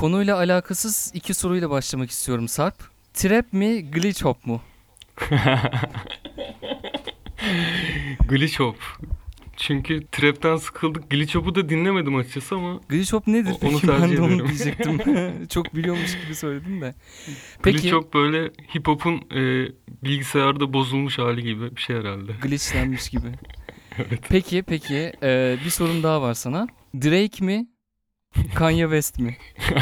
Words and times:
Konuyla 0.00 0.36
alakasız 0.36 1.10
iki 1.14 1.34
soruyla 1.34 1.70
başlamak 1.70 2.10
istiyorum 2.10 2.48
Sarp. 2.48 2.74
Trap 3.14 3.52
mi, 3.52 3.90
glitch 3.90 4.24
hop 4.24 4.46
mu? 4.46 4.60
Glitch 8.28 8.60
Hop. 8.60 8.76
Çünkü 9.56 10.06
trap'ten 10.12 10.56
sıkıldık. 10.56 11.10
Glitch 11.10 11.34
Hop'u 11.34 11.54
da 11.54 11.68
dinlemedim 11.68 12.16
açıkçası 12.16 12.54
ama 12.54 12.80
Glitch 12.88 13.12
hop 13.12 13.26
nedir 13.26 13.54
O- 13.62 13.68
onu? 13.68 13.80
Ben 13.88 14.16
de 14.16 14.20
onu 14.22 14.48
diyecektim. 14.48 15.00
Çok 15.48 15.74
biliyormuş 15.74 16.20
gibi 16.22 16.34
söyledin 16.34 16.80
de. 16.80 16.94
Glitch 17.26 17.82
Peki 17.82 17.92
Hop 17.92 18.14
böyle 18.14 18.50
hip 18.74 18.88
hop'un 18.88 19.14
e, 19.16 19.68
bilgisayarda 20.04 20.72
bozulmuş 20.72 21.18
hali 21.18 21.42
gibi 21.42 21.76
bir 21.76 21.80
şey 21.80 21.96
herhalde. 21.96 22.32
glitchlenmiş 22.42 23.10
gibi. 23.10 23.28
Evet. 23.98 24.20
Peki 24.28 24.62
peki 24.62 25.12
e, 25.22 25.56
bir 25.64 25.70
sorum 25.70 26.02
daha 26.02 26.22
var 26.22 26.34
sana. 26.34 26.66
Drake 26.94 27.44
mi, 27.44 27.66
Kanye 28.54 28.82
West 28.84 29.18
mi? 29.18 29.36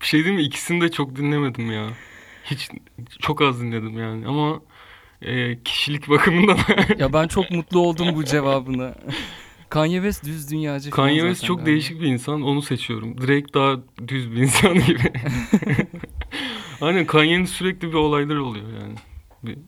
bir 0.00 0.06
şey 0.06 0.24
değil 0.24 0.36
mi? 0.36 0.42
İkisini 0.42 0.80
de 0.80 0.90
çok 0.90 1.16
dinlemedim 1.16 1.72
ya. 1.72 1.86
Hiç 2.44 2.70
çok 3.20 3.42
az 3.42 3.60
dinledim 3.60 3.98
yani 3.98 4.26
ama 4.26 4.60
e, 5.22 5.62
kişilik 5.62 6.08
bakımından 6.08 6.58
Ya 6.98 7.12
ben 7.12 7.28
çok 7.28 7.50
mutlu 7.50 7.80
oldum 7.80 8.14
bu 8.14 8.24
cevabına. 8.24 8.94
Kanye 9.68 9.96
West 9.96 10.24
düz 10.24 10.50
dünyacı 10.50 10.90
Kanye 10.90 11.20
West 11.20 11.44
çok 11.44 11.56
galiba. 11.56 11.70
değişik 11.70 12.00
bir 12.00 12.06
insan. 12.06 12.42
Onu 12.42 12.62
seçiyorum. 12.62 13.18
Drake 13.20 13.54
daha 13.54 13.76
düz 14.08 14.32
bir 14.32 14.36
insan 14.36 14.74
gibi. 14.74 15.12
Aynen 16.80 17.06
Kanye'nin 17.06 17.44
sürekli 17.44 17.88
bir 17.88 17.94
olaylar 17.94 18.36
oluyor 18.36 18.66
yani. 18.82 18.94
Bir 19.42 19.58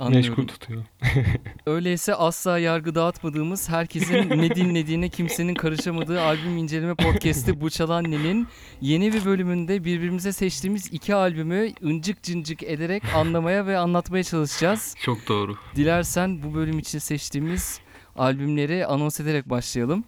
Anlıyorum. 0.00 0.30
meşgul 0.30 0.46
tutuyor. 0.46 0.84
Öyleyse 1.66 2.14
asla 2.14 2.58
yargı 2.58 2.94
dağıtmadığımız, 2.94 3.68
herkesin 3.68 4.30
ne 4.30 4.54
dinlediğine 4.54 5.08
kimsenin 5.08 5.54
karışamadığı 5.54 6.22
albüm 6.22 6.56
inceleme 6.56 6.94
podcast'i 6.94 7.60
Bu 7.60 7.70
Çalanne'nin 7.70 8.46
yeni 8.80 9.12
bir 9.12 9.24
bölümünde 9.24 9.84
birbirimize 9.84 10.32
seçtiğimiz 10.32 10.92
iki 10.92 11.14
albümü 11.14 11.72
ıncık 11.84 12.22
cıncık 12.22 12.62
ederek 12.62 13.02
anlamaya 13.14 13.66
ve 13.66 13.78
anlatmaya 13.78 14.24
çalışacağız. 14.24 14.94
Çok 15.02 15.28
doğru. 15.28 15.56
Dilersen 15.76 16.42
bu 16.42 16.54
bölüm 16.54 16.78
için 16.78 16.98
seçtiğimiz 16.98 17.80
albümleri 18.16 18.86
anons 18.86 19.20
ederek 19.20 19.50
başlayalım. 19.50 20.04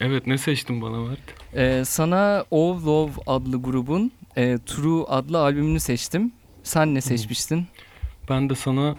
Evet 0.00 0.26
ne 0.26 0.38
seçtin 0.38 0.82
bana 0.82 1.00
Mert? 1.00 1.20
Ee, 1.54 1.84
sana 1.84 2.44
Oh 2.50 2.86
Love 2.86 3.12
adlı 3.26 3.62
grubun 3.62 4.12
e, 4.36 4.58
True 4.66 5.04
adlı 5.08 5.38
albümünü 5.38 5.80
seçtim. 5.80 6.32
Sen 6.62 6.94
ne 6.94 7.00
seçmiştin? 7.00 7.66
Ben 8.30 8.50
de 8.50 8.54
sana 8.54 8.96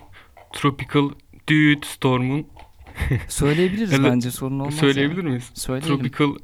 Tropical 0.53 1.09
Dude 1.49 1.85
Storm'un 1.85 2.47
Söyleyebiliriz 3.27 3.93
Ele- 3.93 4.03
bence 4.11 4.31
sorun 4.31 4.59
olmaz. 4.59 4.75
söyleyebilir 4.75 5.23
ya. 5.23 5.29
miyiz? 5.29 5.51
Söyleyelim. 5.53 5.97
Tropical 5.97 6.35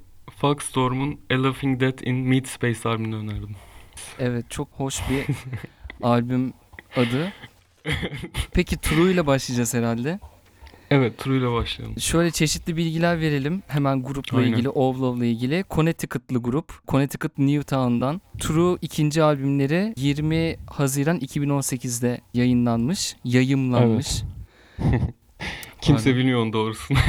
Fuck 0.42 0.64
Storm'un 0.64 1.20
A 1.32 1.44
Laughing 1.44 1.80
Death 1.82 2.08
in 2.08 2.16
Mid 2.16 2.46
Space 2.46 2.90
albümünü 2.90 3.16
önerdim. 3.16 3.56
Evet 4.20 4.46
çok 4.52 4.68
hoş 4.72 5.02
bir 5.10 5.26
albüm 6.08 6.54
adı. 6.96 7.34
Peki 8.54 8.78
True 8.78 9.12
ile 9.12 9.28
başlayacağız 9.28 9.74
herhalde. 9.74 10.20
Evet 10.94 11.18
True 11.18 11.38
ile 11.38 11.52
başlayalım. 11.52 12.00
Şöyle 12.00 12.32
çeşitli 12.32 12.78
bilgiler 12.78 13.20
verelim 13.20 13.64
hemen 13.68 14.04
grupla 14.04 14.38
Aynen. 14.38 14.52
ilgili, 14.52 14.70
Ovlov'la 14.70 15.26
ilgili. 15.26 15.64
Connecticut'lı 15.70 16.38
grup. 16.42 16.88
Connecticut 16.88 17.38
Newtown'dan. 17.38 18.22
True 18.40 18.78
ikinci 18.82 19.24
albümleri 19.24 19.94
20 19.98 20.56
Haziran 20.68 21.18
2018'de 21.20 22.22
yayınlanmış, 22.34 23.16
yayımlanmış. 23.24 24.08
Kimse 25.82 26.04
Pardon. 26.04 26.20
bilmiyor 26.20 26.42
onun 26.42 26.54
doğrusunu. 26.54 26.98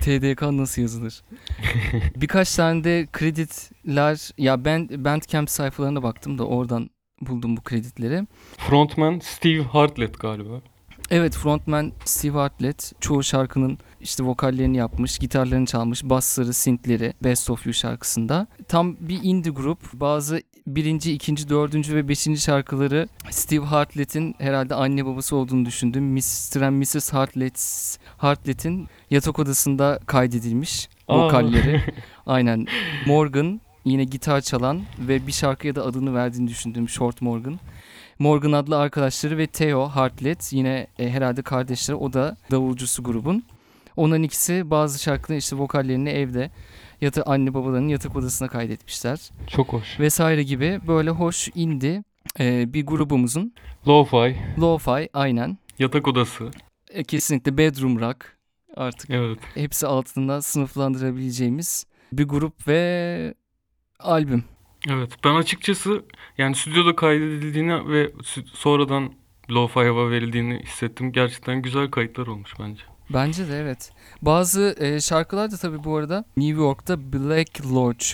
TDK 0.00 0.42
nasıl 0.42 0.82
yazılır? 0.82 1.22
Birkaç 2.16 2.56
tane 2.56 2.84
de 2.84 3.08
kreditler, 3.12 4.30
ya 4.38 4.64
ben 4.64 4.88
Bandcamp 5.04 5.50
sayfalarına 5.50 6.02
baktım 6.02 6.38
da 6.38 6.46
oradan 6.46 6.90
buldum 7.20 7.56
bu 7.56 7.60
kreditleri. 7.60 8.26
Frontman 8.58 9.18
Steve 9.18 9.62
Hartlett 9.62 10.20
galiba. 10.20 10.62
Evet 11.14 11.34
frontman 11.34 11.92
Steve 12.04 12.32
Hartlett 12.32 12.92
çoğu 13.00 13.22
şarkının 13.22 13.78
işte 14.00 14.24
vokallerini 14.24 14.76
yapmış, 14.76 15.18
gitarlarını 15.18 15.66
çalmış, 15.66 16.04
bassları, 16.04 16.52
synthleri 16.52 17.12
Best 17.24 17.50
of 17.50 17.66
You 17.66 17.74
şarkısında. 17.74 18.46
Tam 18.68 18.96
bir 19.00 19.20
indie 19.22 19.52
grup. 19.52 19.78
Bazı 19.92 20.42
birinci, 20.66 21.12
ikinci, 21.12 21.48
dördüncü 21.48 21.94
ve 21.94 22.08
beşinci 22.08 22.40
şarkıları 22.40 23.08
Steve 23.30 23.64
Hartlett'in 23.64 24.34
herhalde 24.38 24.74
anne 24.74 25.06
babası 25.06 25.36
olduğunu 25.36 25.64
düşündüm. 25.64 26.04
Mr. 26.04 26.60
and 26.60 26.76
Mrs. 26.76 27.12
Hartlett, 27.12 27.98
Hartlett'in 28.16 28.88
yatak 29.10 29.38
odasında 29.38 30.00
kaydedilmiş 30.06 30.88
Aa. 31.08 31.26
vokalleri. 31.26 31.82
Aynen. 32.26 32.66
Morgan 33.06 33.60
yine 33.84 34.04
gitar 34.04 34.40
çalan 34.40 34.82
ve 34.98 35.26
bir 35.26 35.32
şarkıya 35.32 35.74
da 35.74 35.84
adını 35.84 36.14
verdiğini 36.14 36.48
düşündüğüm 36.48 36.88
Short 36.88 37.22
Morgan. 37.22 37.58
Morgan 38.22 38.52
adlı 38.52 38.78
arkadaşları 38.78 39.38
ve 39.38 39.46
Theo 39.46 39.88
Hartlett 39.88 40.52
yine 40.52 40.86
e, 40.98 41.10
herhalde 41.10 41.42
kardeşleri 41.42 41.96
o 41.96 42.12
da 42.12 42.36
davulcusu 42.50 43.02
grubun. 43.04 43.44
Onların 43.96 44.22
ikisi 44.22 44.70
bazı 44.70 45.02
şarkıların 45.02 45.38
işte 45.38 45.56
vokallerini 45.58 46.08
evde 46.10 46.50
ya 47.00 47.14
da 47.14 47.22
anne 47.26 47.54
babalarının 47.54 47.88
yatak 47.88 48.16
odasına 48.16 48.48
kaydetmişler 48.48 49.30
Çok 49.46 49.72
hoş. 49.72 50.00
vesaire 50.00 50.42
gibi 50.42 50.80
böyle 50.88 51.10
hoş 51.10 51.48
indie 51.54 52.02
e, 52.40 52.72
bir 52.72 52.86
grubumuzun 52.86 53.54
Lo-fi, 53.86 54.36
lo-fi 54.58 55.08
aynen 55.12 55.58
yatak 55.78 56.08
odası. 56.08 56.50
e, 56.90 57.04
kesinlikle 57.04 57.58
bedroom 57.58 58.00
rock 58.00 58.36
artık 58.76 59.10
Evet. 59.10 59.38
hepsi 59.54 59.86
altında 59.86 60.42
sınıflandırabileceğimiz 60.42 61.86
bir 62.12 62.24
grup 62.28 62.68
ve 62.68 63.34
albüm. 64.00 64.44
Evet. 64.90 65.10
Ben 65.24 65.34
açıkçası 65.34 66.02
yani 66.38 66.54
stüdyoda 66.54 66.96
kaydedildiğini 66.96 67.88
ve 67.88 68.12
sonradan 68.52 69.12
lo-fi 69.50 69.88
hava 69.88 70.10
verildiğini 70.10 70.60
hissettim. 70.62 71.12
Gerçekten 71.12 71.62
güzel 71.62 71.90
kayıtlar 71.90 72.26
olmuş 72.26 72.54
bence. 72.60 72.82
Bence 73.10 73.48
de 73.48 73.58
evet. 73.58 73.92
Bazı 74.22 74.76
e, 74.78 75.00
şarkılar 75.00 75.50
da 75.50 75.56
tabii 75.56 75.84
bu 75.84 75.96
arada 75.96 76.24
New 76.36 76.62
York'ta 76.62 77.12
Black 77.12 77.66
Lodge 77.72 78.06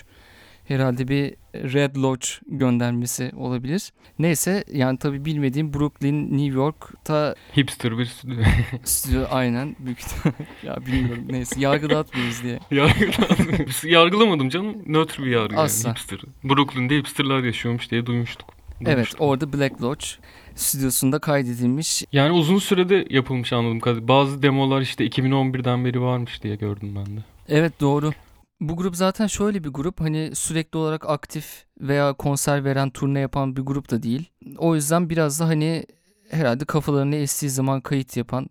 herhalde 0.64 1.08
bir 1.08 1.34
Red 1.62 1.96
Lodge 1.96 2.26
göndermesi 2.46 3.32
olabilir. 3.36 3.92
Neyse 4.18 4.64
yani 4.72 4.98
tabii 4.98 5.24
bilmediğim 5.24 5.74
Brooklyn, 5.74 6.38
New 6.38 6.58
York'ta 6.58 7.34
Hipster 7.56 7.98
bir 7.98 8.04
stüdyo. 8.06 8.42
stüdyo 8.84 9.24
aynen 9.30 9.76
büyük 9.78 9.98
ya 10.62 10.76
bilmiyorum 10.86 11.24
neyse 11.30 11.60
yargı 11.60 11.90
dağıtmıyoruz 11.90 12.42
diye. 12.42 12.58
Yargılamadım. 12.70 13.66
Yargılamadım 13.84 14.48
canım. 14.48 14.76
Nötr 14.86 15.22
bir 15.22 15.30
yargı. 15.30 15.56
Asla. 15.56 15.88
Yani. 15.88 15.98
Hipster. 15.98 16.20
Brooklyn'de 16.44 16.96
hipsterlar 16.96 17.42
yaşıyormuş 17.44 17.90
diye 17.90 18.06
duymuştuk. 18.06 18.48
Evet 18.80 18.86
Duymuştuk. 18.94 19.20
orada 19.20 19.52
Black 19.52 19.82
Lodge 19.82 20.06
stüdyosunda 20.54 21.18
kaydedilmiş. 21.18 22.04
Yani 22.12 22.32
uzun 22.32 22.58
sürede 22.58 23.06
yapılmış 23.10 23.50
kadarıyla. 23.50 24.08
Bazı 24.08 24.42
demolar 24.42 24.80
işte 24.80 25.06
2011'den 25.06 25.84
beri 25.84 26.00
varmış 26.02 26.42
diye 26.42 26.56
gördüm 26.56 26.94
ben 26.96 27.16
de. 27.16 27.20
Evet 27.48 27.80
doğru. 27.80 28.12
Bu 28.60 28.76
grup 28.76 28.96
zaten 28.96 29.26
şöyle 29.26 29.64
bir 29.64 29.68
grup 29.68 30.00
hani 30.00 30.30
sürekli 30.34 30.76
olarak 30.76 31.08
aktif 31.10 31.64
veya 31.80 32.12
konser 32.12 32.64
veren 32.64 32.90
turne 32.90 33.20
yapan 33.20 33.56
bir 33.56 33.62
grup 33.62 33.90
da 33.90 34.02
değil. 34.02 34.30
O 34.56 34.74
yüzden 34.74 35.10
biraz 35.10 35.40
da 35.40 35.46
hani 35.46 35.86
herhalde 36.30 36.64
kafalarına 36.64 37.16
estiği 37.16 37.50
zaman 37.50 37.80
kayıt 37.80 38.16
yapan 38.16 38.50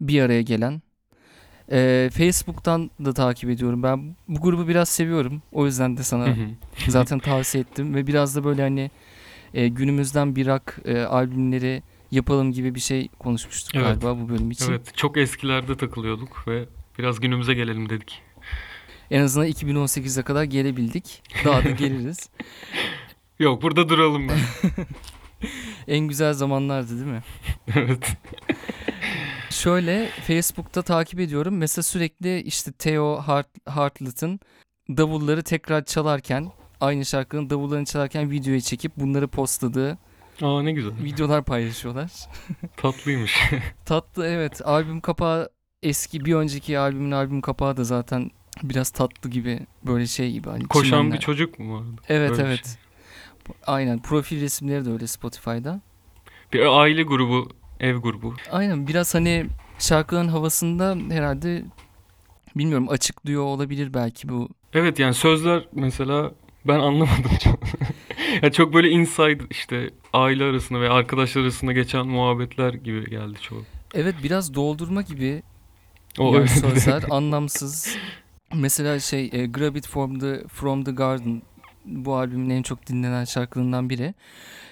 bir 0.00 0.22
araya 0.22 0.42
gelen. 0.42 0.82
Ee, 1.70 2.10
Facebook'tan 2.12 2.90
da 3.04 3.12
takip 3.12 3.50
ediyorum. 3.50 3.82
Ben 3.82 4.16
bu 4.28 4.40
grubu 4.40 4.68
biraz 4.68 4.88
seviyorum. 4.88 5.42
O 5.52 5.66
yüzden 5.66 5.96
de 5.96 6.02
sana 6.02 6.36
zaten 6.88 7.18
tavsiye 7.18 7.62
ettim 7.62 7.94
ve 7.94 8.06
biraz 8.06 8.36
da 8.36 8.44
böyle 8.44 8.62
hani 8.62 8.90
e, 9.54 9.68
günümüzden 9.68 10.36
bir 10.36 10.46
rock 10.46 10.78
e, 10.84 11.02
albümleri 11.02 11.82
yapalım 12.10 12.52
gibi 12.52 12.74
bir 12.74 12.80
şey 12.80 13.08
konuşmuştuk 13.18 13.74
Evet. 13.74 13.86
galiba 13.86 14.20
bu 14.20 14.28
bölüm 14.28 14.50
için. 14.50 14.70
evet 14.70 14.96
çok 14.96 15.16
eskilerde 15.16 15.76
takılıyorduk 15.76 16.48
ve 16.48 16.64
biraz 16.98 17.20
günümüze 17.20 17.54
gelelim 17.54 17.88
dedik. 17.88 18.22
En 19.10 19.20
azından 19.22 19.48
2018'e 19.48 20.22
kadar 20.22 20.44
gelebildik. 20.44 21.22
Daha 21.44 21.64
da 21.64 21.70
geliriz. 21.70 22.30
Yok 23.38 23.62
burada 23.62 23.88
duralım 23.88 24.28
ben. 24.28 24.38
en 25.88 26.08
güzel 26.08 26.32
zamanlardı 26.32 26.90
değil 26.90 27.10
mi? 27.10 27.22
evet. 27.76 28.16
Şöyle 29.50 30.08
Facebook'ta 30.26 30.82
takip 30.82 31.20
ediyorum. 31.20 31.56
Mesela 31.56 31.82
sürekli 31.82 32.40
işte 32.42 32.72
Theo 32.72 33.16
Hart, 33.16 33.68
Hartlett'ın 33.68 34.40
davulları 34.88 35.42
tekrar 35.42 35.84
çalarken 35.84 36.52
aynı 36.80 37.04
şarkının 37.04 37.50
davullarını 37.50 37.84
çalarken 37.84 38.30
videoya 38.30 38.60
çekip 38.60 38.96
bunları 38.96 39.28
postladığı 39.28 39.98
Aa 40.42 40.62
ne 40.62 40.72
güzel. 40.72 40.92
videolar 41.02 41.44
paylaşıyorlar. 41.44 42.10
Tatlıymış. 42.76 43.38
Tatlı 43.84 44.26
evet. 44.26 44.60
Albüm 44.66 45.00
kapağı 45.00 45.50
eski 45.82 46.24
bir 46.24 46.34
önceki 46.34 46.78
albümün 46.78 47.10
albüm 47.10 47.40
kapağı 47.40 47.76
da 47.76 47.84
zaten 47.84 48.30
biraz 48.62 48.90
tatlı 48.90 49.30
gibi 49.30 49.60
böyle 49.86 50.06
şey 50.06 50.32
gibi 50.32 50.48
hani 50.48 50.64
Koşan 50.64 50.90
çimenler. 50.90 51.12
bir 51.12 51.20
çocuk 51.20 51.58
mu 51.58 51.74
vardı? 51.74 52.00
Evet 52.08 52.30
Böyle 52.30 52.42
evet. 52.42 52.64
şey. 52.66 52.74
Aynen 53.66 54.02
profil 54.02 54.40
resimleri 54.40 54.84
de 54.84 54.90
öyle 54.90 55.06
Spotify'da. 55.06 55.80
Bir 56.52 56.80
aile 56.80 57.02
grubu, 57.02 57.48
ev 57.80 57.96
grubu. 57.96 58.34
Aynen 58.50 58.86
biraz 58.86 59.14
hani 59.14 59.46
şarkıların 59.78 60.28
havasında 60.28 60.96
herhalde 61.10 61.64
Bilmiyorum 62.56 62.88
açıklıyor 62.88 63.42
olabilir 63.42 63.94
belki 63.94 64.28
bu. 64.28 64.48
Evet 64.74 64.98
yani 64.98 65.14
sözler 65.14 65.68
mesela 65.72 66.32
ben 66.64 66.78
anlamadım 66.80 67.30
çok. 67.44 67.58
ya 68.42 68.52
çok 68.52 68.74
böyle 68.74 68.90
inside 68.90 69.38
işte 69.50 69.90
aile 70.12 70.44
arasında 70.44 70.80
ve 70.80 70.90
arkadaşlar 70.90 71.42
arasında 71.42 71.72
geçen 71.72 72.06
muhabbetler 72.06 72.74
gibi 72.74 73.10
geldi 73.10 73.38
çoğu. 73.40 73.62
Evet 73.94 74.14
biraz 74.22 74.54
doldurma 74.54 75.02
gibi 75.02 75.42
O 76.18 76.34
yani 76.34 76.48
sözler 76.48 77.04
anlamsız. 77.10 77.96
Mesela 78.54 79.00
şey 79.00 79.30
e, 79.32 79.46
Grab 79.46 79.76
It 79.76 79.86
From 79.86 80.18
The, 80.18 80.44
From 80.48 80.84
the 80.84 80.90
Garden 80.90 81.42
bu 81.84 82.14
albümün 82.14 82.50
en 82.50 82.62
çok 82.62 82.86
dinlenen 82.86 83.24
şarkılarından 83.24 83.90
biri. 83.90 84.14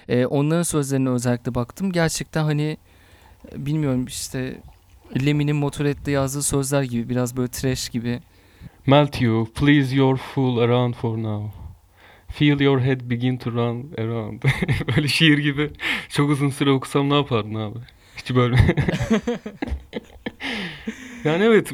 E, 0.09 0.25
onların 0.25 0.63
sözlerine 0.63 1.09
özellikle 1.09 1.55
baktım. 1.55 1.91
Gerçekten 1.91 2.43
hani 2.43 2.77
e, 3.51 3.65
bilmiyorum 3.65 4.05
işte 4.05 4.61
Lemmy'nin 5.25 5.55
Motorhead'de 5.55 6.11
yazdığı 6.11 6.43
sözler 6.43 6.83
gibi 6.83 7.09
biraz 7.09 7.37
böyle 7.37 7.47
trash 7.51 7.89
gibi. 7.89 8.19
Melt 8.85 9.21
you, 9.21 9.47
please 9.55 9.95
your 9.95 10.17
fool 10.17 10.57
around 10.57 10.93
for 10.93 11.17
now. 11.17 11.53
Feel 12.27 12.59
your 12.59 12.79
head 12.79 13.09
begin 13.09 13.37
to 13.37 13.51
run 13.51 13.91
around. 13.97 14.43
böyle 14.95 15.07
şiir 15.07 15.37
gibi 15.37 15.71
çok 16.09 16.29
uzun 16.29 16.49
süre 16.49 16.71
okusam 16.71 17.09
ne 17.09 17.15
yapardın 17.15 17.55
abi? 17.55 17.79
Hiç 18.17 18.35
böyle. 18.35 18.55
yani 21.23 21.43
evet 21.43 21.71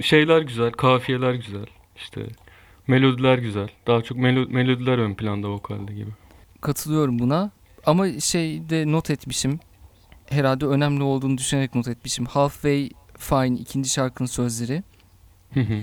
şeyler 0.00 0.42
güzel, 0.42 0.70
kafiyeler 0.72 1.34
güzel. 1.34 1.66
işte 1.96 2.26
melodiler 2.86 3.38
güzel. 3.38 3.68
Daha 3.86 4.02
çok 4.02 4.18
melo- 4.18 4.52
melodiler 4.52 4.98
ön 4.98 5.14
planda 5.14 5.48
vokalde 5.48 5.94
gibi. 5.94 6.10
Katılıyorum 6.60 7.18
buna. 7.18 7.50
Ama 7.86 8.20
şeyde 8.20 8.92
not 8.92 9.10
etmişim. 9.10 9.60
Herhalde 10.26 10.66
önemli 10.66 11.02
olduğunu 11.02 11.38
düşünerek 11.38 11.74
not 11.74 11.88
etmişim. 11.88 12.26
Halfway 12.26 12.90
Fine 13.20 13.58
ikinci 13.58 13.90
şarkının 13.90 14.28
sözleri. 14.28 14.82
Hı 15.54 15.60
hı. 15.60 15.82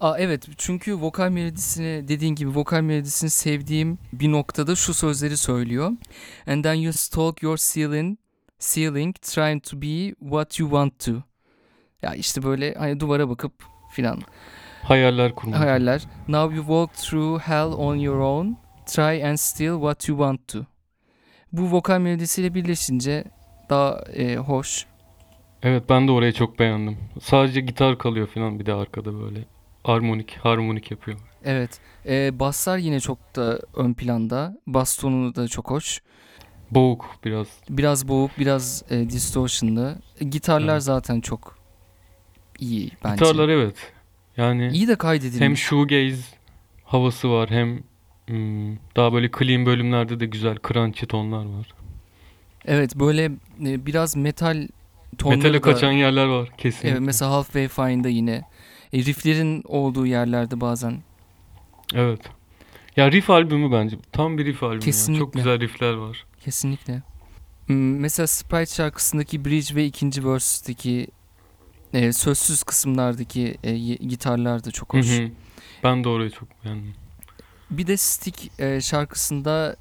Aa 0.00 0.18
evet 0.18 0.48
çünkü 0.56 0.94
vokal 0.94 1.30
melodisini 1.30 2.08
dediğin 2.08 2.34
gibi 2.34 2.54
vokal 2.54 2.80
melodisini 2.80 3.30
sevdiğim 3.30 3.98
bir 4.12 4.32
noktada 4.32 4.76
şu 4.76 4.94
sözleri 4.94 5.36
söylüyor. 5.36 5.92
And 6.46 6.64
then 6.64 6.74
you 6.74 6.92
stalk 6.92 7.42
your 7.42 7.56
ceiling, 7.56 8.18
ceiling 8.58 9.16
trying 9.22 9.64
to 9.64 9.82
be 9.82 10.14
what 10.20 10.60
you 10.60 10.70
want 10.70 10.98
to. 11.04 11.22
Ya 12.04 12.14
işte 12.14 12.42
böyle 12.42 12.74
hani 12.74 13.00
duvara 13.00 13.28
bakıp 13.28 13.52
filan 13.90 14.20
Hayaller 14.82 15.34
kurmak. 15.34 15.60
hayaller. 15.60 16.02
Now 16.28 16.56
you 16.56 16.64
walk 16.66 16.94
through 16.94 17.40
hell 17.42 17.72
on 17.72 17.96
your 17.96 18.18
own, 18.18 18.56
try 18.86 19.24
and 19.26 19.36
steal 19.36 19.74
what 19.74 20.08
you 20.08 20.18
want 20.18 20.48
to. 20.48 20.58
Bu 21.52 21.72
vokal 21.72 21.98
melodisiyle 22.00 22.54
birleşince 22.54 23.24
daha 23.70 23.98
e, 24.16 24.36
hoş. 24.36 24.86
Evet 25.62 25.84
ben 25.88 26.08
de 26.08 26.12
orayı 26.12 26.32
çok 26.32 26.58
beğendim. 26.58 26.98
Sadece 27.22 27.60
gitar 27.60 27.98
kalıyor 27.98 28.26
falan 28.26 28.58
bir 28.58 28.66
de 28.66 28.74
arkada 28.74 29.20
böyle. 29.20 29.44
Harmonik, 29.84 30.36
harmonik 30.36 30.90
yapıyor. 30.90 31.18
Evet. 31.44 31.80
E, 32.06 32.38
basslar 32.40 32.78
yine 32.78 33.00
çok 33.00 33.36
da 33.36 33.58
ön 33.76 33.94
planda. 33.94 34.58
Bas 34.66 34.96
tonu 34.96 35.34
da 35.34 35.48
çok 35.48 35.70
hoş. 35.70 36.02
Boğuk 36.70 37.06
biraz. 37.24 37.46
Biraz 37.70 38.08
boğuk, 38.08 38.30
biraz 38.38 38.82
e, 38.90 39.10
distortion'lı. 39.10 39.98
Gitarlar 40.30 40.72
Evet. 40.72 40.82
zaten 40.82 41.20
çok 41.20 41.58
iyi 42.64 42.90
bence. 43.04 43.14
Gitarlar 43.24 43.48
evet. 43.48 43.92
Yani 44.36 44.68
iyi 44.72 44.88
de 44.88 44.96
kaydedilmiş. 44.96 45.40
hem 45.40 45.56
shoegaze 45.56 46.22
havası 46.84 47.30
var 47.30 47.50
hem 47.50 47.82
hmm, 48.28 48.76
daha 48.96 49.12
böyle 49.12 49.30
clean 49.38 49.66
bölümlerde 49.66 50.20
de 50.20 50.26
güzel 50.26 50.56
crunchy 50.68 51.06
tonlar 51.06 51.44
var. 51.44 51.66
Evet, 52.64 52.96
böyle 52.96 53.24
e, 53.64 53.86
biraz 53.86 54.16
metal 54.16 54.68
tonları 55.18 55.36
Metale 55.38 55.54
da- 55.54 55.60
kaçan 55.60 55.92
yerler 55.92 56.26
var 56.26 56.48
kesinlikle. 56.58 56.88
Evet, 56.90 57.00
mesela 57.00 57.30
Halfway 57.30 57.68
Fine'da 57.68 58.08
yine. 58.08 58.42
E, 58.92 58.98
rifflerin 58.98 59.62
olduğu 59.66 60.06
yerlerde 60.06 60.60
bazen. 60.60 61.02
Evet. 61.94 62.20
Ya 62.96 63.12
riff 63.12 63.30
albümü 63.30 63.72
bence. 63.72 63.96
Tam 64.12 64.38
bir 64.38 64.44
riff 64.44 64.62
albümü. 64.62 64.74
ya. 64.74 64.80
Kesinlikle. 64.84 65.20
Çok 65.24 65.32
güzel 65.32 65.60
riffler 65.60 65.92
var. 65.94 66.26
Kesinlikle. 66.44 67.02
Hmm, 67.66 67.98
Mesela 68.00 68.26
Sprite 68.26 68.74
şarkısındaki 68.74 69.44
bridge 69.44 69.74
ve 69.74 69.84
ikinci 69.84 70.26
verse'deki 70.28 71.06
e, 71.94 72.12
sözsüz 72.12 72.62
kısımlardaki 72.62 73.56
e, 73.64 73.76
gitarlar 73.94 74.64
da 74.64 74.70
çok 74.70 74.94
Hı 74.94 74.98
hoş. 74.98 75.06
hı. 75.18 75.28
Ben 75.84 76.04
de 76.04 76.08
orayı 76.08 76.30
çok 76.30 76.64
beğendim. 76.64 76.94
Bir 77.70 77.86
de 77.86 77.96
Stick 77.96 78.60
e, 78.60 78.80
şarkısında 78.80 79.76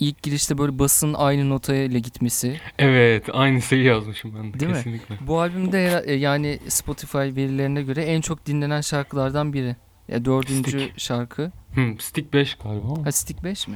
ilk 0.00 0.22
girişte 0.22 0.58
böyle 0.58 0.78
basın 0.78 1.14
aynı 1.14 1.48
notaya 1.50 1.84
ile 1.84 1.98
gitmesi. 1.98 2.60
Evet, 2.78 3.24
aynı 3.32 3.62
şeyi 3.62 3.84
yazmışım 3.84 4.34
ben 4.34 4.52
de 4.54 4.60
Değil 4.60 4.70
mi? 4.70 4.76
kesinlikle. 4.76 5.18
Bu 5.20 5.40
albümde 5.40 6.02
e, 6.06 6.14
yani 6.14 6.58
Spotify 6.68 7.18
verilerine 7.18 7.82
göre 7.82 8.02
en 8.02 8.20
çok 8.20 8.46
dinlenen 8.46 8.80
şarkılardan 8.80 9.52
biri. 9.52 9.76
Ya 10.08 10.24
dördüncü 10.24 10.70
Stick. 10.80 11.00
şarkı. 11.00 11.52
Hı, 11.74 11.94
Stick 11.98 12.32
5 12.32 12.54
galiba. 12.54 13.04
Ha 13.04 13.12
Stick 13.12 13.44
5 13.44 13.68
mi? 13.68 13.74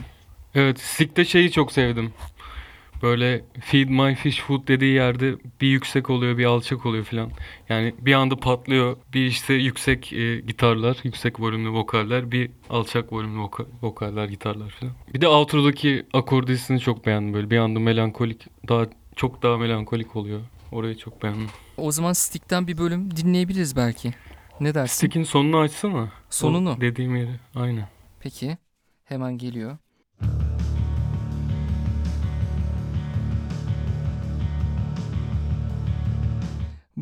Evet, 0.54 0.80
Stick'te 0.80 1.24
şeyi 1.24 1.50
çok 1.52 1.72
sevdim. 1.72 2.12
Böyle 3.02 3.44
feed 3.60 3.88
my 3.88 4.14
fish 4.14 4.40
food 4.40 4.68
dediği 4.68 4.94
yerde 4.94 5.34
bir 5.60 5.68
yüksek 5.68 6.10
oluyor, 6.10 6.38
bir 6.38 6.44
alçak 6.44 6.86
oluyor 6.86 7.04
filan. 7.04 7.30
Yani 7.68 7.94
bir 8.00 8.12
anda 8.14 8.36
patlıyor. 8.36 8.96
Bir 9.14 9.26
işte 9.26 9.54
yüksek 9.54 10.12
e, 10.12 10.40
gitarlar, 10.40 10.96
yüksek 11.04 11.40
volümlü 11.40 11.70
vokaller, 11.70 12.30
bir 12.32 12.50
alçak 12.70 13.12
volümlü 13.12 13.38
voka- 13.40 13.66
vokaller, 13.82 14.28
gitarlar 14.28 14.68
filan. 14.70 14.94
Bir 15.14 15.20
de 15.20 15.28
outro'daki 15.28 16.06
akordisini 16.12 16.80
çok 16.80 17.06
beğendim 17.06 17.34
böyle. 17.34 17.50
Bir 17.50 17.58
anda 17.58 17.80
melankolik, 17.80 18.46
daha 18.68 18.86
çok 19.16 19.42
daha 19.42 19.56
melankolik 19.58 20.16
oluyor. 20.16 20.40
Orayı 20.72 20.96
çok 20.96 21.22
beğendim. 21.22 21.46
O 21.76 21.92
zaman 21.92 22.12
Stick'ten 22.12 22.66
bir 22.66 22.78
bölüm 22.78 23.16
dinleyebiliriz 23.16 23.76
belki. 23.76 24.14
Ne 24.60 24.74
dersin? 24.74 24.94
Stick'in 24.94 25.24
sonunu 25.24 25.58
açsana. 25.58 26.08
Sonunu. 26.30 26.70
O 26.72 26.80
dediğim 26.80 27.16
yeri. 27.16 27.30
Aynen. 27.54 27.88
Peki. 28.20 28.58
Hemen 29.04 29.38
geliyor. 29.38 29.78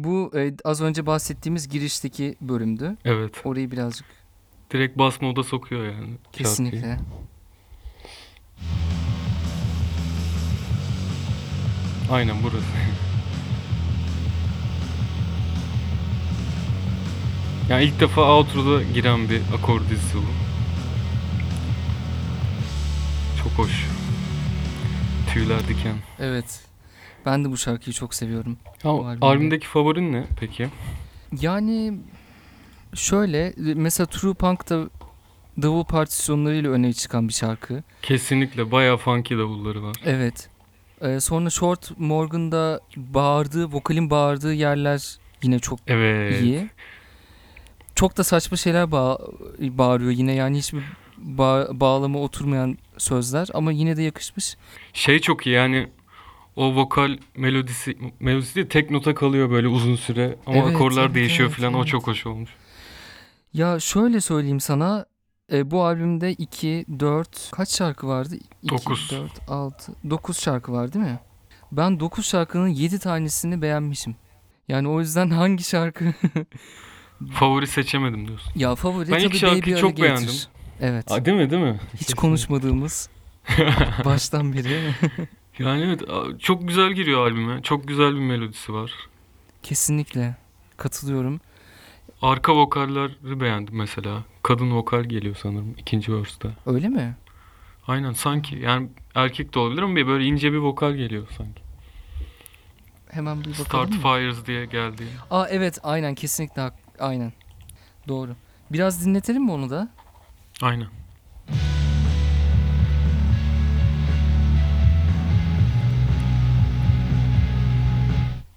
Bu 0.04 0.30
e, 0.36 0.54
az 0.64 0.80
önce 0.80 1.06
bahsettiğimiz 1.06 1.68
girişteki 1.68 2.34
bölümdü. 2.40 2.96
Evet. 3.04 3.40
Orayı 3.44 3.70
birazcık 3.70 4.06
Direkt 4.70 4.98
bas 4.98 5.20
moda 5.20 5.42
sokuyor 5.42 5.84
yani. 5.84 5.94
şarkıyı. 5.94 6.16
kesinlikle. 6.32 6.98
Aynen 12.10 12.36
burası. 12.42 12.66
yani 17.68 17.84
ilk 17.84 18.00
defa 18.00 18.22
outro'da 18.36 18.82
giren 18.82 19.28
bir 19.28 19.40
akor 19.58 19.80
dizisi 19.80 20.16
bu. 20.16 20.22
Çok 23.42 23.52
hoş. 23.52 23.86
Tüyler 25.32 25.68
diken. 25.68 25.96
Evet. 26.18 26.60
Ben 27.26 27.44
de 27.44 27.50
bu 27.50 27.56
şarkıyı 27.56 27.94
çok 27.94 28.14
seviyorum. 28.14 28.56
Ya, 28.84 28.90
albümde. 28.90 29.26
albümdeki 29.26 29.66
favorin 29.66 30.12
ne 30.12 30.24
peki? 30.40 30.68
Yani 31.40 31.94
şöyle 32.94 33.52
mesela 33.56 34.06
True 34.06 34.34
Punk'ta 34.34 34.88
davul 35.62 35.84
partisyonlarıyla 35.84 36.70
öne 36.70 36.92
çıkan 36.92 37.28
bir 37.28 37.32
şarkı. 37.32 37.82
Kesinlikle 38.02 38.70
bayağı 38.70 38.96
funky 38.96 39.34
davulları 39.38 39.82
var. 39.82 39.96
Evet. 40.04 40.48
Ee, 41.00 41.20
sonra 41.20 41.50
Short 41.50 41.98
Morgan'da 41.98 42.80
bağırdığı, 42.96 43.72
vokalin 43.72 44.10
bağırdığı 44.10 44.52
yerler 44.54 45.16
yine 45.42 45.58
çok 45.58 45.78
Evet. 45.86 46.42
iyi. 46.42 46.68
Çok 47.94 48.16
da 48.16 48.24
saçma 48.24 48.56
şeyler 48.56 48.92
bağ- 48.92 49.18
bağırıyor 49.60 50.10
yine 50.10 50.32
yani 50.34 50.58
hiçbir 50.58 50.82
bağ- 51.18 51.68
bağlama 51.72 52.18
oturmayan 52.18 52.78
sözler 52.98 53.48
ama 53.54 53.72
yine 53.72 53.96
de 53.96 54.02
yakışmış. 54.02 54.56
Şey 54.92 55.18
çok 55.18 55.46
iyi 55.46 55.54
yani 55.54 55.88
o 56.56 56.74
vokal 56.74 57.18
melodisi 57.36 57.96
melodisi 58.20 58.54
değil, 58.54 58.66
tek 58.68 58.90
nota 58.90 59.14
kalıyor 59.14 59.50
böyle 59.50 59.68
uzun 59.68 59.96
süre 59.96 60.36
ama 60.46 60.56
Evet, 60.56 60.74
akorlar 60.76 61.04
evet, 61.06 61.14
değişiyor 61.14 61.48
evet, 61.48 61.58
falan 61.60 61.74
o 61.74 61.78
evet. 61.78 61.86
çok 61.88 62.06
hoş 62.06 62.26
olmuş. 62.26 62.50
Ya 63.52 63.80
şöyle 63.80 64.20
söyleyeyim 64.20 64.60
sana 64.60 65.06
e, 65.52 65.70
bu 65.70 65.84
albümde 65.84 66.32
2, 66.32 66.86
4 67.00 67.50
kaç 67.52 67.68
şarkı 67.76 68.08
vardı? 68.08 68.34
2, 68.62 68.74
Dokuz. 68.74 69.10
4, 69.10 69.30
6, 69.48 69.92
9 70.10 70.38
şarkı 70.40 70.72
var 70.72 70.92
değil 70.92 71.04
mi? 71.04 71.18
Ben 71.72 72.00
9 72.00 72.26
şarkının 72.26 72.68
7 72.68 72.98
tanesini 72.98 73.62
beğenmişim. 73.62 74.16
Yani 74.68 74.88
o 74.88 75.00
yüzden 75.00 75.30
hangi 75.40 75.64
şarkı? 75.64 76.04
Favori 77.32 77.66
seçemedim 77.66 78.28
diyorsun. 78.28 78.52
ya 78.56 78.74
favori 78.74 79.10
Ben 79.12 79.18
ilk 79.18 79.24
tabii 79.26 79.36
şarkıyı 79.38 79.62
Baby 79.62 79.80
çok 79.80 79.90
Alligator. 79.90 80.02
beğendim. 80.16 80.34
Evet. 80.80 81.12
Aa, 81.12 81.24
değil 81.24 81.36
mi 81.36 81.50
değil 81.50 81.62
mi? 81.62 81.80
Hiç 82.00 82.14
konuşmadığımız 82.14 83.08
baştan 84.04 84.52
beri. 84.52 84.94
Yani 85.58 85.82
evet 85.82 86.02
çok 86.40 86.68
güzel 86.68 86.92
giriyor 86.92 87.26
albüme. 87.26 87.62
Çok 87.62 87.88
güzel 87.88 88.14
bir 88.14 88.20
melodisi 88.20 88.72
var. 88.72 88.92
Kesinlikle 89.62 90.36
katılıyorum. 90.76 91.40
Arka 92.22 92.56
vokalleri 92.56 93.40
beğendim 93.40 93.76
mesela. 93.76 94.24
Kadın 94.42 94.76
vokal 94.76 95.04
geliyor 95.04 95.36
sanırım 95.42 95.74
ikinci 95.78 96.14
verse'te. 96.14 96.48
Öyle 96.66 96.88
mi? 96.88 97.16
Aynen 97.86 98.12
sanki 98.12 98.56
yani 98.56 98.88
erkek 99.14 99.54
de 99.54 99.58
olabilir 99.58 99.82
ama 99.82 99.96
böyle 99.96 100.24
ince 100.24 100.52
bir 100.52 100.58
vokal 100.58 100.92
geliyor 100.92 101.26
sanki. 101.36 101.62
Hemen 103.10 103.40
bir 103.40 103.50
bakalım 103.50 103.64
Start 103.64 103.90
mı? 103.90 103.96
Fires 103.96 104.46
diye 104.46 104.66
geldi. 104.66 105.02
Aa 105.30 105.48
evet 105.48 105.78
aynen 105.82 106.14
kesinlikle 106.14 106.70
aynen. 106.98 107.32
Doğru. 108.08 108.36
Biraz 108.70 109.06
dinletelim 109.06 109.44
mi 109.44 109.52
onu 109.52 109.70
da? 109.70 109.88
Aynen. 110.62 110.88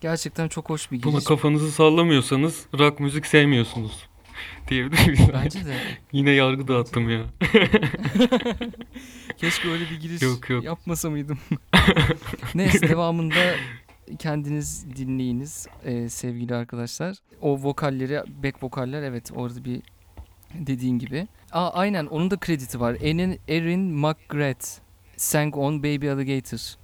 Gerçekten 0.06 0.48
çok 0.48 0.70
hoş 0.70 0.92
bir 0.92 1.04
Buna 1.04 1.12
giriş. 1.12 1.26
kafanızı 1.26 1.72
sallamıyorsanız 1.72 2.66
rock 2.80 3.00
müzik 3.00 3.26
sevmiyorsunuz. 3.26 4.08
Diyebilir 4.70 5.08
miyiz? 5.08 5.30
Bence 5.34 5.66
de. 5.66 5.76
Yine 6.12 6.32
yargı 6.32 6.68
dağıttım 6.68 7.10
ya. 7.10 7.24
Keşke 9.38 9.70
öyle 9.70 9.84
bir 9.92 10.00
giriş 10.00 10.22
Yok, 10.22 10.50
yok. 10.50 10.64
yapmasa 10.64 11.10
mıydım? 11.10 11.38
Neyse 12.56 12.90
devamında 12.90 13.56
kendiniz 14.20 14.86
dinleyiniz 14.96 15.68
e, 15.86 16.10
sevgili 16.10 16.56
arkadaşlar. 16.56 17.18
O 17.42 17.64
vokalleri, 17.64 18.22
back 18.44 18.64
vokaller 18.64 19.04
evet 19.04 19.32
orada 19.36 19.66
bir 19.66 19.82
dediğin 20.54 21.00
gibi. 21.00 21.28
Aa, 21.52 21.70
aynen 21.70 22.06
onun 22.06 22.32
da 22.32 22.38
krediti 22.38 22.80
var. 22.80 22.98
Erin, 23.02 23.40
Erin 23.48 23.82
McGrath 23.82 24.68
sang 25.18 25.58
on 25.58 25.80
Baby 25.84 26.10
Alligator 26.10 26.76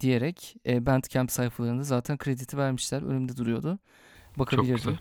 diyerek 0.00 0.56
e, 0.66 0.86
Bandcamp 0.86 1.32
sayfalarında 1.32 1.82
zaten 1.82 2.16
krediti 2.18 2.56
vermişler. 2.58 3.02
Önümde 3.02 3.36
duruyordu. 3.36 3.78
Çok 4.30 4.38
Bakabilirdim. 4.38 4.76
güzel. 4.76 4.94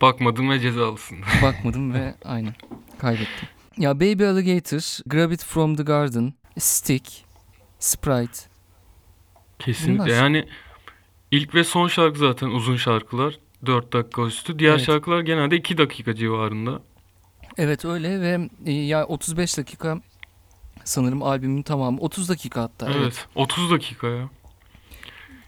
Bakmadım 0.00 0.50
ve 0.50 0.60
cezalısın. 0.60 1.18
Bakmadım 1.42 1.94
ve 1.94 2.14
aynen 2.24 2.54
kaybettim. 2.98 3.48
Ya 3.78 3.96
Baby 4.00 4.24
Alligator, 4.26 4.98
Grab 5.06 5.30
It 5.30 5.44
From 5.44 5.76
The 5.76 5.82
Garden, 5.82 6.32
Stick, 6.58 7.24
Sprite. 7.78 8.38
Kesinlikle. 9.58 10.04
Bunlar. 10.04 10.08
Yani 10.22 10.48
ilk 11.30 11.54
ve 11.54 11.64
son 11.64 11.88
şarkı 11.88 12.18
zaten 12.18 12.46
uzun 12.48 12.76
şarkılar. 12.76 13.38
4 13.66 13.92
dakika 13.92 14.22
üstü. 14.22 14.58
Diğer 14.58 14.70
Evet. 14.72 14.80
şarkılar 14.82 15.20
genelde 15.20 15.56
2 15.56 15.78
dakika 15.78 16.14
civarında. 16.14 16.82
Evet 17.56 17.84
öyle 17.84 18.20
ve 18.20 18.48
e, 18.66 18.72
ya 18.72 19.04
35 19.06 19.58
dakika 19.58 20.00
sanırım 20.84 21.22
albümün 21.22 21.62
tamamı 21.62 22.00
30 22.00 22.28
dakika 22.28 22.62
hatta. 22.62 22.86
Evet. 22.86 22.96
Evet. 23.02 23.26
30 23.34 23.70
dakika 23.70 24.06
ya. 24.06 24.28